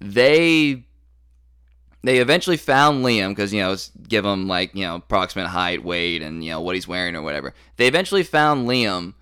[0.00, 0.86] they
[2.02, 3.76] they eventually found Liam because you know
[4.08, 7.22] give him like you know approximate height, weight, and you know what he's wearing or
[7.22, 7.54] whatever.
[7.76, 9.14] They eventually found Liam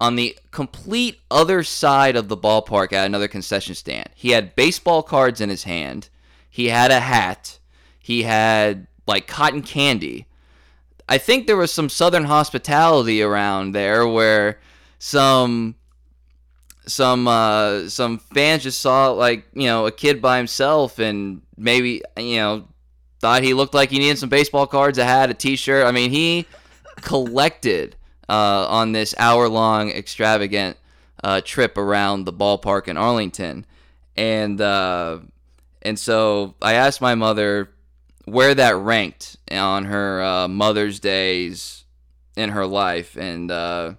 [0.00, 4.08] on the complete other side of the ballpark at another concession stand.
[4.14, 6.08] He had baseball cards in his hand.
[6.50, 7.58] He had a hat.
[7.98, 10.26] He had like cotton candy.
[11.08, 14.58] I think there was some southern hospitality around there where
[14.98, 15.76] some
[16.86, 22.02] some uh, some fans just saw like you know a kid by himself and maybe
[22.16, 22.68] you know
[23.24, 25.86] thought he looked like he needed some baseball cards, a hat, a T-shirt.
[25.86, 26.44] I mean, he
[26.96, 27.96] collected
[28.28, 30.76] uh, on this hour-long extravagant
[31.22, 33.64] uh, trip around the ballpark in Arlington,
[34.14, 35.20] and uh,
[35.80, 37.70] and so I asked my mother
[38.26, 41.84] where that ranked on her uh, Mother's Days
[42.36, 43.94] in her life, and uh,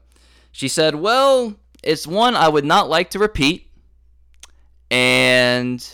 [0.51, 1.55] she said, "Well."
[1.85, 3.69] It's one I would not like to repeat,
[4.89, 5.85] and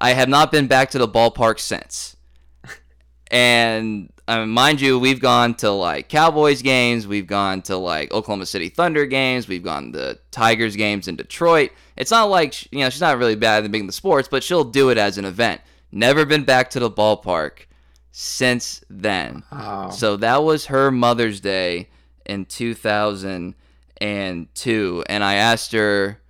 [0.00, 2.16] I have not been back to the ballpark since.
[3.30, 8.46] and um, mind you, we've gone to like Cowboys games, we've gone to like Oklahoma
[8.46, 11.70] City Thunder games, we've gone to Tigers games in Detroit.
[11.96, 14.64] It's not like you know she's not really bad at being the sports, but she'll
[14.64, 15.60] do it as an event.
[15.90, 17.66] Never been back to the ballpark
[18.12, 19.44] since then.
[19.50, 19.90] Wow.
[19.90, 21.88] So that was her Mother's Day
[22.26, 23.54] in 2000
[24.00, 26.20] and two, and I asked her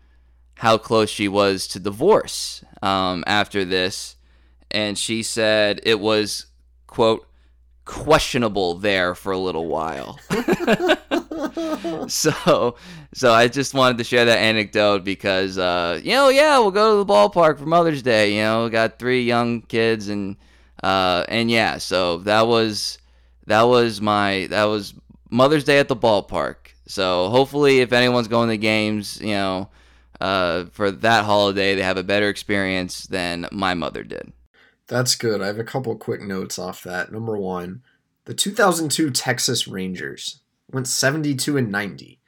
[0.54, 4.16] how close she was to divorce um, after this,
[4.70, 6.46] and she said it was
[6.86, 7.28] quote
[7.88, 10.18] questionable there for a little while.
[12.08, 12.76] so,
[13.14, 16.98] so I just wanted to share that anecdote because, uh, you know, yeah, we'll go
[16.98, 18.36] to the ballpark for Mother's Day.
[18.36, 20.36] You know, got three young kids, and
[20.82, 22.98] uh, and yeah, so that was
[23.46, 24.94] that was my that was
[25.30, 26.67] Mother's Day at the ballpark.
[26.88, 29.68] So hopefully, if anyone's going to games, you know,
[30.20, 34.32] uh, for that holiday, they have a better experience than my mother did.
[34.86, 35.42] That's good.
[35.42, 37.12] I have a couple quick notes off that.
[37.12, 37.82] Number one,
[38.24, 40.40] the 2002 Texas Rangers
[40.72, 42.20] went 72 and 90.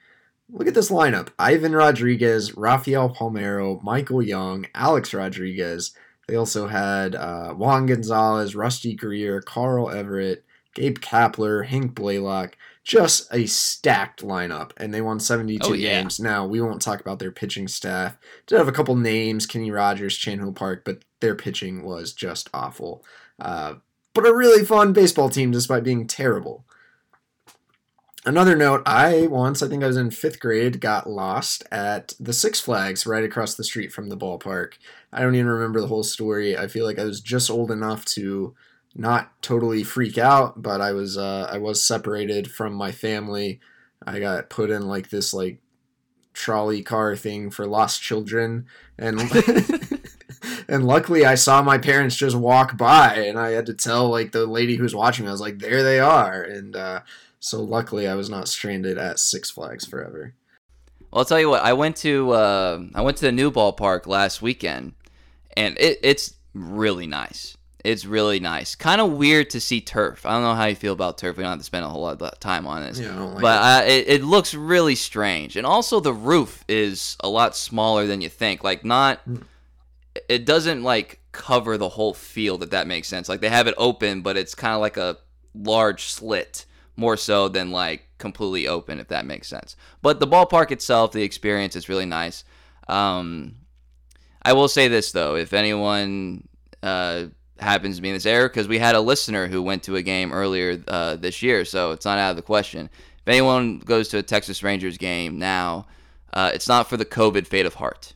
[0.51, 5.93] Look at this lineup: Ivan Rodriguez, Rafael Palmeiro, Michael Young, Alex Rodriguez.
[6.29, 10.45] They also had uh, Juan Gonzalez, Rusty Greer, Carl Everett,
[10.75, 12.53] Gabe Kapler, Hank Blalock
[12.83, 16.01] just a stacked lineup, and they won 72 oh, yeah.
[16.01, 16.18] games.
[16.18, 18.16] Now, we won't talk about their pitching staff.
[18.47, 22.49] Did have a couple names, Kenny Rogers, Chan Ho Park, but their pitching was just
[22.55, 23.05] awful.
[23.39, 23.74] Uh,
[24.14, 26.64] but a really fun baseball team despite being terrible.
[28.26, 32.35] Another note, I once, I think I was in fifth grade, got lost at the
[32.35, 34.74] Six Flags right across the street from the ballpark.
[35.11, 36.57] I don't even remember the whole story.
[36.57, 38.55] I feel like I was just old enough to
[38.95, 43.61] not totally freak out, but I was uh, I was separated from my family.
[44.07, 45.61] I got put in like this like
[46.32, 48.66] trolley car thing for lost children
[48.99, 49.20] and
[50.68, 54.32] and luckily I saw my parents just walk by and I had to tell like
[54.32, 57.01] the lady who was watching I was like there they are and uh,
[57.41, 60.34] so luckily I was not stranded at Six Flags forever.
[61.11, 61.64] Well, I'll tell you what.
[61.64, 64.93] I went to uh, I went to the new ballpark last weekend,
[65.57, 67.57] and it, it's really nice.
[67.85, 68.74] It's really nice.
[68.74, 70.26] Kind of weird to see turf.
[70.26, 71.37] I don't know how you feel about turf.
[71.37, 72.99] We don't have to spend a whole lot of time on this.
[72.99, 75.57] Yeah, I don't like but I, it, it looks really strange.
[75.57, 78.62] And also the roof is a lot smaller than you think.
[78.62, 79.20] Like not
[80.28, 83.28] it doesn't like cover the whole field if that makes sense.
[83.28, 85.16] Like they have it open, but it's kind of like a
[85.55, 86.66] large slit
[86.97, 89.76] more so than like completely open if that makes sense.
[90.03, 92.45] But the ballpark itself, the experience is really nice.
[92.89, 93.57] Um,
[94.43, 96.49] I will say this though, if anyone
[96.83, 97.26] uh,
[97.61, 100.03] happens to be in this area, because we had a listener who went to a
[100.03, 102.91] game earlier uh, this year, so it's not out of the question.
[103.19, 105.87] If anyone goes to a Texas Rangers game now,
[106.33, 108.15] uh, it's not for the COVID fate of heart.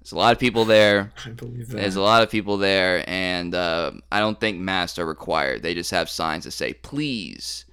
[0.00, 1.12] There's a lot of people there.
[1.26, 1.76] I believe that.
[1.76, 5.62] There's a lot of people there, and uh, I don't think masks are required.
[5.62, 7.64] They just have signs that say, "Please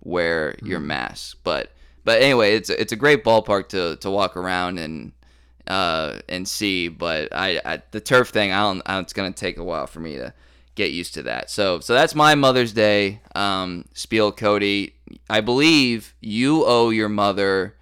[0.00, 1.72] wear your mask." But
[2.04, 5.12] but anyway, it's it's a great ballpark to to walk around and
[5.66, 6.88] uh, and see.
[6.88, 10.00] But I, I the turf thing, I don't, I, it's gonna take a while for
[10.00, 10.34] me to
[10.74, 11.50] get used to that.
[11.50, 14.94] So so that's my Mother's Day um, spiel, Cody.
[15.28, 17.76] I believe you owe your mother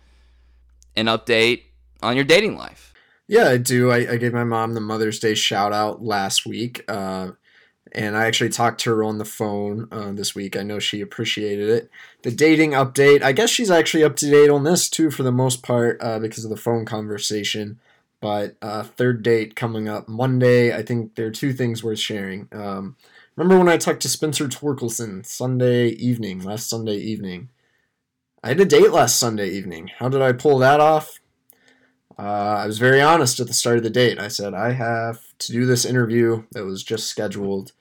[0.96, 1.62] an update
[2.02, 2.92] on your dating life.
[3.28, 3.92] Yeah, I do.
[3.92, 6.82] I, I gave my mom the Mother's Day shout out last week.
[6.88, 7.30] Uh,
[7.92, 10.56] and I actually talked to her on the phone uh, this week.
[10.56, 11.90] I know she appreciated it.
[12.22, 15.32] The dating update, I guess she's actually up to date on this too for the
[15.32, 17.80] most part uh, because of the phone conversation.
[18.20, 20.74] But uh, third date coming up Monday.
[20.74, 22.48] I think there are two things worth sharing.
[22.52, 22.96] Um,
[23.34, 27.48] remember when I talked to Spencer Torkelson Sunday evening, last Sunday evening?
[28.42, 29.90] I had a date last Sunday evening.
[29.98, 31.20] How did I pull that off?
[32.18, 34.18] Uh, I was very honest at the start of the date.
[34.18, 37.72] I said, I have to do this interview that was just scheduled.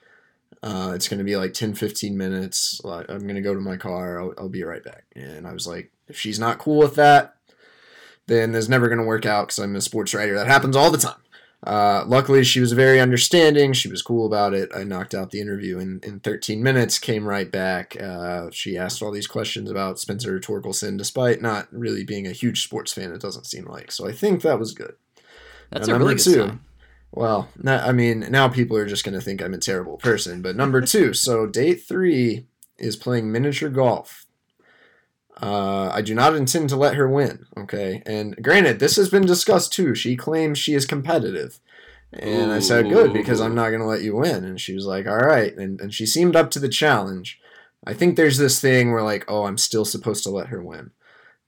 [0.62, 2.80] Uh, it's going to be like 10, 15 minutes.
[2.84, 4.20] I'm going to go to my car.
[4.20, 5.04] I'll, I'll be right back.
[5.16, 7.36] And I was like, if she's not cool with that,
[8.26, 10.34] then there's never going to work out because I'm a sports writer.
[10.34, 11.16] That happens all the time.
[11.66, 13.72] Uh, luckily, she was very understanding.
[13.74, 14.70] She was cool about it.
[14.74, 18.00] I knocked out the interview in, in 13 minutes, came right back.
[18.00, 22.62] Uh, she asked all these questions about Spencer Torkelson, despite not really being a huge
[22.64, 23.92] sports fan, it doesn't seem like.
[23.92, 24.94] So I think that was good.
[25.70, 26.32] That's Now, a really good two.
[26.32, 26.60] sign.
[27.12, 30.42] Well, no- I mean, now people are just going to think I'm a terrible person.
[30.42, 32.46] But number two, so date three
[32.78, 34.26] is playing miniature golf.
[35.42, 37.46] Uh, I do not intend to let her win.
[37.56, 39.94] Okay, and granted, this has been discussed too.
[39.94, 41.60] She claims she is competitive,
[42.12, 44.84] and I said, "Good, because I'm not going to let you win." And she was
[44.84, 47.40] like, "All right," and and she seemed up to the challenge.
[47.86, 50.90] I think there's this thing where like, oh, I'm still supposed to let her win.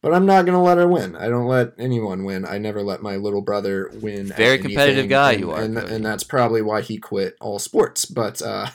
[0.03, 1.15] But I'm not gonna let her win.
[1.15, 2.45] I don't let anyone win.
[2.45, 4.33] I never let my little brother win.
[4.33, 7.61] at Very competitive guy and, you are, and, and that's probably why he quit all
[7.61, 8.05] sports.
[8.05, 8.67] But uh,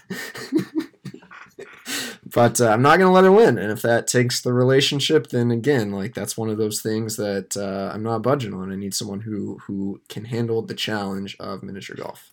[2.33, 3.57] but uh, I'm not gonna let her win.
[3.57, 7.57] And if that takes the relationship, then again, like that's one of those things that
[7.57, 8.71] uh, I'm not budging on.
[8.71, 12.31] I need someone who who can handle the challenge of miniature golf.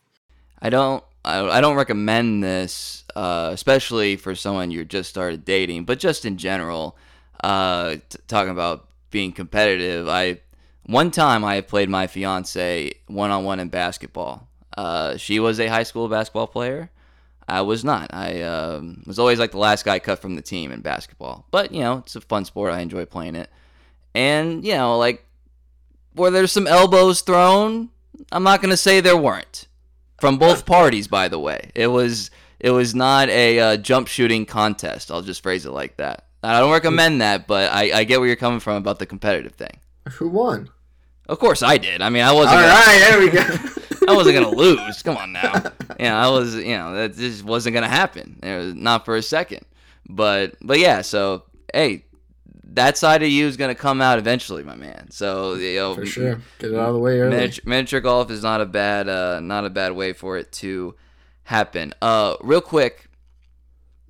[0.62, 5.84] I don't I, I don't recommend this, uh, especially for someone you just started dating,
[5.84, 6.97] but just in general,
[7.43, 10.09] uh, t- talking about being competitive.
[10.09, 10.41] I
[10.85, 14.49] one time I played my fiance one on one in basketball.
[14.76, 16.91] Uh, she was a high school basketball player.
[17.47, 18.12] I was not.
[18.12, 21.47] I um, was always like the last guy cut from the team in basketball.
[21.51, 22.72] But you know, it's a fun sport.
[22.72, 23.51] I enjoy playing it.
[24.14, 25.24] And you know, like
[26.14, 27.91] where there's some elbows thrown?
[28.32, 29.66] I'm not gonna say there weren't
[30.20, 32.30] from both parties by the way it was
[32.61, 36.61] it was not a uh, jump shooting contest i'll just phrase it like that i
[36.61, 39.78] don't recommend that but I, I get where you're coming from about the competitive thing
[40.12, 40.68] Who won?
[41.28, 44.09] of course i did i mean i wasn't gonna, right, there we go.
[44.09, 45.53] i wasn't gonna lose come on now
[46.01, 49.22] yeah i was you know that just wasn't gonna happen it was not for a
[49.22, 49.64] second
[50.09, 52.05] but but yeah so hey
[52.66, 56.05] that side of you is gonna come out eventually my man so you know For
[56.07, 56.40] sure.
[56.59, 57.30] Get it out of the way early.
[57.36, 60.95] Miniature, miniature golf is not a bad uh, not a bad way for it to
[61.45, 61.95] happen.
[62.03, 63.07] Uh, real quick,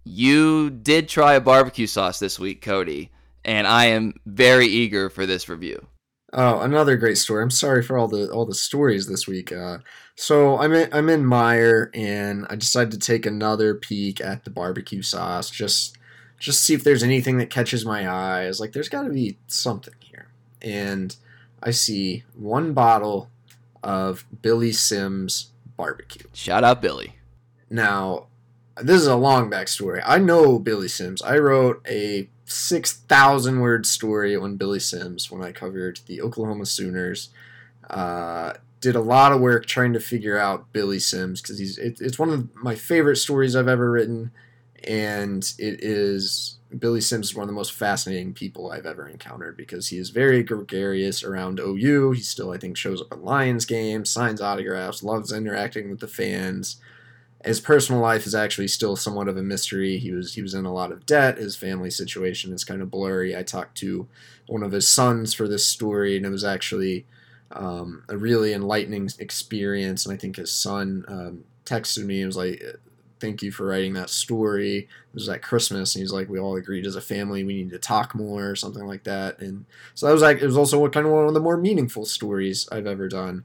[0.04, 3.10] you did try a barbecue sauce this week, Cody,
[3.44, 5.86] and I am very eager for this review.
[6.32, 7.42] Oh, another great story.
[7.42, 9.52] I'm sorry for all the all the stories this week.
[9.52, 9.78] Uh,
[10.16, 14.50] so I'm in, I'm in Meijer and I decided to take another peek at the
[14.50, 15.48] barbecue sauce.
[15.48, 15.96] Just
[16.38, 18.60] just see if there's anything that catches my eyes.
[18.60, 20.28] Like, there's got to be something here.
[20.60, 21.16] And
[21.62, 23.30] I see one bottle
[23.82, 26.26] of Billy Sims barbecue.
[26.32, 27.16] Shout out Billy.
[27.70, 28.26] Now,
[28.82, 30.02] this is a long backstory.
[30.04, 31.22] I know Billy Sims.
[31.22, 37.30] I wrote a 6,000 word story on Billy Sims when I covered the Oklahoma Sooners.
[37.88, 42.00] Uh, did a lot of work trying to figure out Billy Sims because he's it,
[42.00, 44.30] it's one of my favorite stories I've ever written,
[44.82, 49.56] and it is Billy Sims is one of the most fascinating people I've ever encountered
[49.56, 52.12] because he is very gregarious around OU.
[52.12, 56.08] He still I think shows up at Lions games, signs autographs, loves interacting with the
[56.08, 56.76] fans
[57.44, 59.98] his personal life is actually still somewhat of a mystery.
[59.98, 61.36] He was he was in a lot of debt.
[61.36, 63.36] His family situation is kind of blurry.
[63.36, 64.08] I talked to
[64.46, 67.06] one of his sons for this story, and it was actually
[67.52, 70.06] um, a really enlightening experience.
[70.06, 72.62] And I think his son um, texted me and was like,
[73.20, 76.56] "Thank you for writing that story." It was at Christmas, and he's like, "We all
[76.56, 79.38] agreed as a family we need to talk more," or something like that.
[79.40, 82.06] And so that was like it was also kind of one of the more meaningful
[82.06, 83.44] stories I've ever done.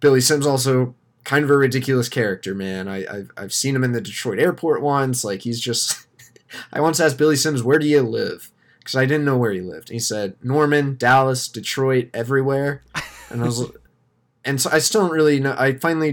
[0.00, 0.94] Billy Sims also
[1.24, 2.88] kind of a ridiculous character, man.
[2.88, 5.24] I, have I've seen him in the Detroit airport once.
[5.24, 6.06] Like he's just.
[6.72, 9.60] I once asked Billy Sims, "Where do you live?" Because I didn't know where he
[9.60, 9.90] lived.
[9.90, 12.82] And he said Norman, Dallas, Detroit, everywhere.
[13.28, 13.70] And I was,
[14.44, 15.54] and so I still don't really know.
[15.58, 16.12] I finally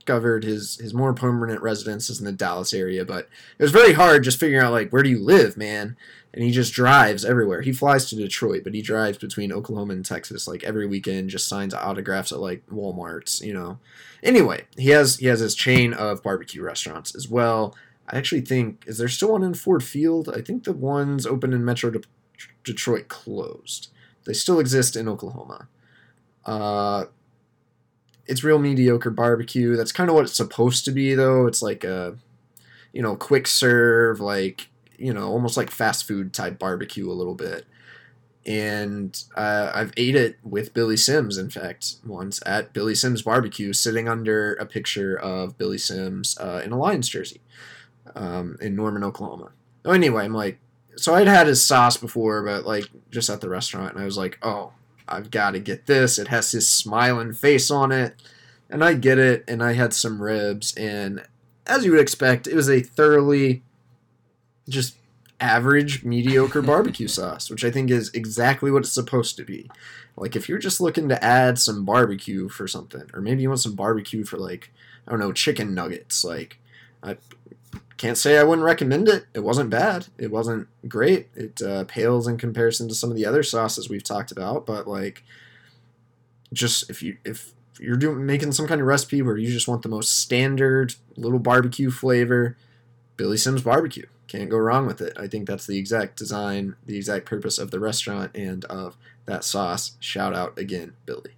[0.00, 3.28] discovered his his more permanent residence is in the Dallas area, but
[3.58, 5.96] it was very hard just figuring out like where do you live, man
[6.32, 7.62] and he just drives everywhere.
[7.62, 11.48] He flies to Detroit, but he drives between Oklahoma and Texas like every weekend, just
[11.48, 13.78] signs autographs at like Walmart's, you know.
[14.22, 17.74] Anyway, he has he has his chain of barbecue restaurants as well.
[18.08, 20.28] I actually think is there still one in Ford Field?
[20.28, 22.02] I think the ones open in Metro De-
[22.62, 23.88] Detroit closed.
[24.24, 25.66] They still exist in Oklahoma.
[26.44, 27.06] Uh,
[28.30, 29.76] it's real mediocre barbecue.
[29.76, 31.46] That's kind of what it's supposed to be, though.
[31.46, 32.16] It's like a,
[32.92, 34.68] you know, quick serve, like
[35.00, 37.66] you know, almost like fast food type barbecue a little bit.
[38.46, 43.72] And uh, I've ate it with Billy Sims, in fact, once at Billy Sims Barbecue,
[43.72, 47.40] sitting under a picture of Billy Sims uh, in a Lions jersey
[48.14, 49.52] um, in Norman, Oklahoma.
[49.84, 50.58] Oh, anyway, I'm like,
[50.96, 54.18] so I'd had his sauce before, but like just at the restaurant, and I was
[54.18, 54.72] like, oh,
[55.10, 56.18] I've got to get this.
[56.18, 58.20] It has his smiling face on it.
[58.68, 61.24] And I get it, and I had some ribs, and
[61.66, 63.62] as you would expect, it was a thoroughly
[64.68, 64.96] just
[65.40, 69.70] average mediocre barbecue sauce, which I think is exactly what it's supposed to be.
[70.16, 73.60] Like if you're just looking to add some barbecue for something, or maybe you want
[73.60, 74.70] some barbecue for like
[75.06, 76.58] I don't know chicken nuggets, like
[77.02, 77.16] I
[78.00, 79.26] can't say I wouldn't recommend it.
[79.34, 80.06] It wasn't bad.
[80.16, 81.28] It wasn't great.
[81.34, 84.88] It uh, pales in comparison to some of the other sauces we've talked about, but
[84.88, 85.22] like
[86.50, 89.82] just if you if you're doing making some kind of recipe where you just want
[89.82, 92.56] the most standard little barbecue flavor,
[93.18, 95.12] Billy Sims barbecue can't go wrong with it.
[95.18, 98.96] I think that's the exact design, the exact purpose of the restaurant and of
[99.26, 99.98] that sauce.
[100.00, 101.34] Shout out again, Billy.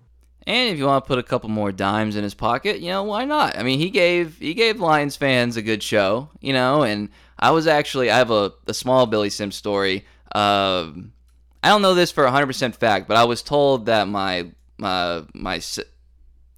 [0.46, 3.04] And if you want to put a couple more dimes in his pocket, you know,
[3.04, 3.56] why not?
[3.56, 7.50] I mean, he gave he gave Lions fans a good show, you know, and I
[7.52, 10.04] was actually I have a, a small Billy Sims story.
[10.34, 11.12] Um,
[11.62, 15.60] I don't know this for 100% fact, but I was told that my my my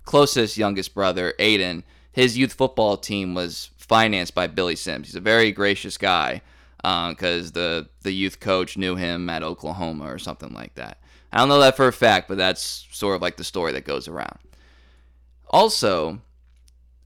[0.05, 1.83] closest youngest brother, Aiden,
[2.13, 5.09] his youth football team was financed by Billy Sims.
[5.09, 6.41] He's a very gracious guy
[6.79, 10.99] because uh, the the youth coach knew him at Oklahoma or something like that.
[11.35, 13.85] I don't know that for a fact, but that's sort of like the story that
[13.85, 14.39] goes around.
[15.51, 16.21] Also,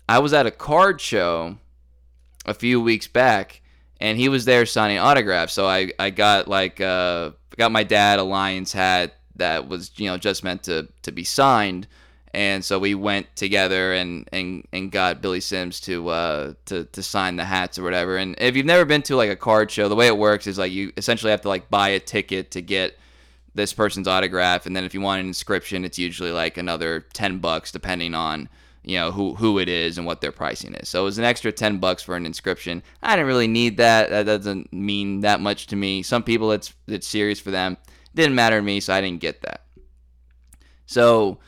[0.08, 1.56] I was at a card show
[2.46, 3.62] a few weeks back,
[4.00, 5.54] and he was there signing autographs.
[5.54, 10.08] So I, I got like uh, got my dad a Lions hat that was you
[10.08, 11.86] know just meant to to be signed
[12.34, 17.02] and so we went together and and, and got Billy Sims to uh to, to
[17.02, 18.16] sign the hats or whatever.
[18.16, 20.58] And if you've never been to like a card show, the way it works is
[20.58, 22.98] like you essentially have to like buy a ticket to get
[23.58, 27.38] this person's autograph, and then if you want an inscription, it's usually like another ten
[27.38, 28.48] bucks depending on
[28.84, 30.88] you know who who it is and what their pricing is.
[30.88, 32.82] So it was an extra ten bucks for an inscription.
[33.02, 34.10] I didn't really need that.
[34.10, 36.02] That doesn't mean that much to me.
[36.02, 37.76] Some people it's it's serious for them.
[38.14, 39.64] Didn't matter to me, so I didn't get that.
[40.86, 41.38] So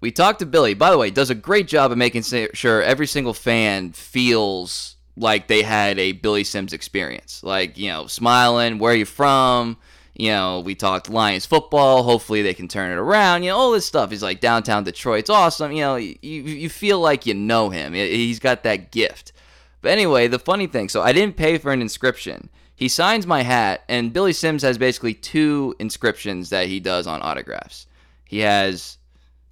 [0.00, 0.74] we talked to Billy.
[0.74, 5.48] By the way, does a great job of making sure every single fan feels like
[5.48, 7.42] they had a Billy Sims experience.
[7.42, 9.76] Like, you know, smiling, where are you from?
[10.20, 12.02] You know, we talked Lions football.
[12.02, 13.42] Hopefully they can turn it around.
[13.42, 14.10] You know, all this stuff.
[14.10, 15.72] He's like downtown Detroit's awesome.
[15.72, 17.94] You know, you, you feel like you know him.
[17.94, 19.32] He's got that gift.
[19.80, 22.50] But anyway, the funny thing, so I didn't pay for an inscription.
[22.76, 27.22] he signs my hat, and Billy Sims has basically two inscriptions that he does on
[27.22, 27.86] autographs.
[28.26, 28.98] He has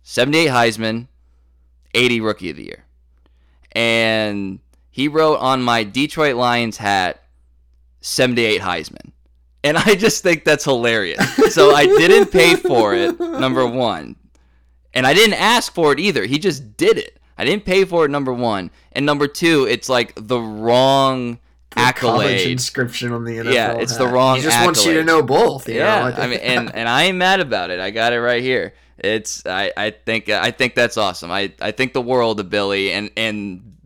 [0.03, 1.09] 78 Heisman,
[1.95, 2.85] 80 Rookie of the Year.
[3.73, 4.59] And
[4.91, 7.23] he wrote on my Detroit Lions hat
[8.03, 9.13] 78 Heisman.
[9.65, 11.55] And I just think that's hilarious.
[11.55, 14.17] So I didn't pay for it, number one.
[14.95, 16.25] And I didn't ask for it either.
[16.25, 17.19] He just did it.
[17.37, 18.71] I didn't pay for it, number one.
[18.93, 21.39] And number two, it's like the wrong
[21.71, 22.51] The accolade.
[22.51, 23.53] inscription on the NFL.
[23.53, 24.13] Yeah, it's the hat.
[24.15, 25.69] wrong He just wants you to know both.
[25.69, 26.23] you yeah, know?
[26.23, 27.79] I mean, and and I ain't mad about it.
[27.81, 28.75] I got it right here.
[28.99, 31.31] It's I, I think I think that's awesome.
[31.31, 33.77] I, I think the world of Billy and and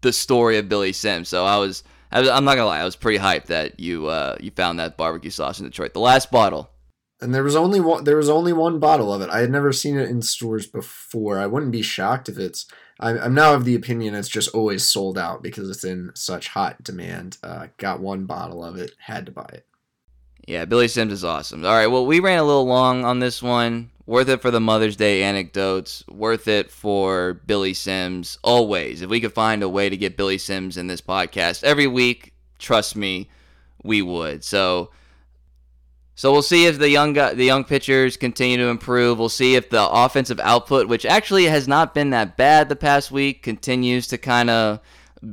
[0.00, 1.28] the story of Billy Sims.
[1.28, 4.06] So I was, I was I'm not gonna lie, I was pretty hyped that you
[4.06, 5.94] uh you found that barbecue sauce in Detroit.
[5.94, 6.70] The last bottle.
[7.20, 8.04] and there was only one.
[8.04, 9.30] There was only one bottle of it.
[9.30, 11.38] I had never seen it in stores before.
[11.38, 12.66] I wouldn't be shocked if it's.
[13.00, 16.48] I'm, I'm now of the opinion it's just always sold out because it's in such
[16.48, 17.38] hot demand.
[17.42, 18.92] Uh, got one bottle of it.
[18.98, 19.66] Had to buy it.
[20.46, 21.64] Yeah, Billy Sims is awesome.
[21.64, 23.91] All right, well, we ran a little long on this one.
[24.12, 26.04] Worth it for the Mother's Day anecdotes.
[26.06, 28.36] Worth it for Billy Sims.
[28.44, 29.00] Always.
[29.00, 32.34] If we could find a way to get Billy Sims in this podcast every week,
[32.58, 33.30] trust me,
[33.82, 34.44] we would.
[34.44, 34.90] So,
[36.14, 39.18] so we'll see if the young guy, the young pitchers continue to improve.
[39.18, 43.10] We'll see if the offensive output, which actually has not been that bad the past
[43.10, 44.80] week, continues to kind of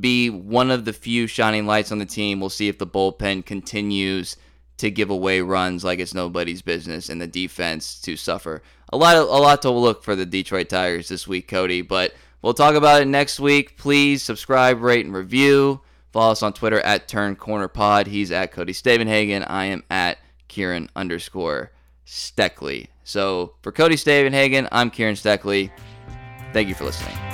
[0.00, 2.40] be one of the few shining lights on the team.
[2.40, 4.38] We'll see if the bullpen continues
[4.80, 8.62] to give away runs like it's nobody's business and the defense to suffer.
[8.92, 12.14] A lot of, a lot to look for the Detroit Tigers this week, Cody, but
[12.42, 13.76] we'll talk about it next week.
[13.76, 15.80] Please subscribe, rate, and review.
[16.12, 18.06] Follow us on Twitter at Turn Corner Pod.
[18.06, 19.44] He's at Cody Stavenhagen.
[19.48, 20.18] I am at
[20.48, 21.70] Kieran underscore
[22.06, 22.88] Steckley.
[23.04, 25.70] So for Cody Stavenhagen, I'm Kieran Steckley.
[26.52, 27.29] Thank you for listening.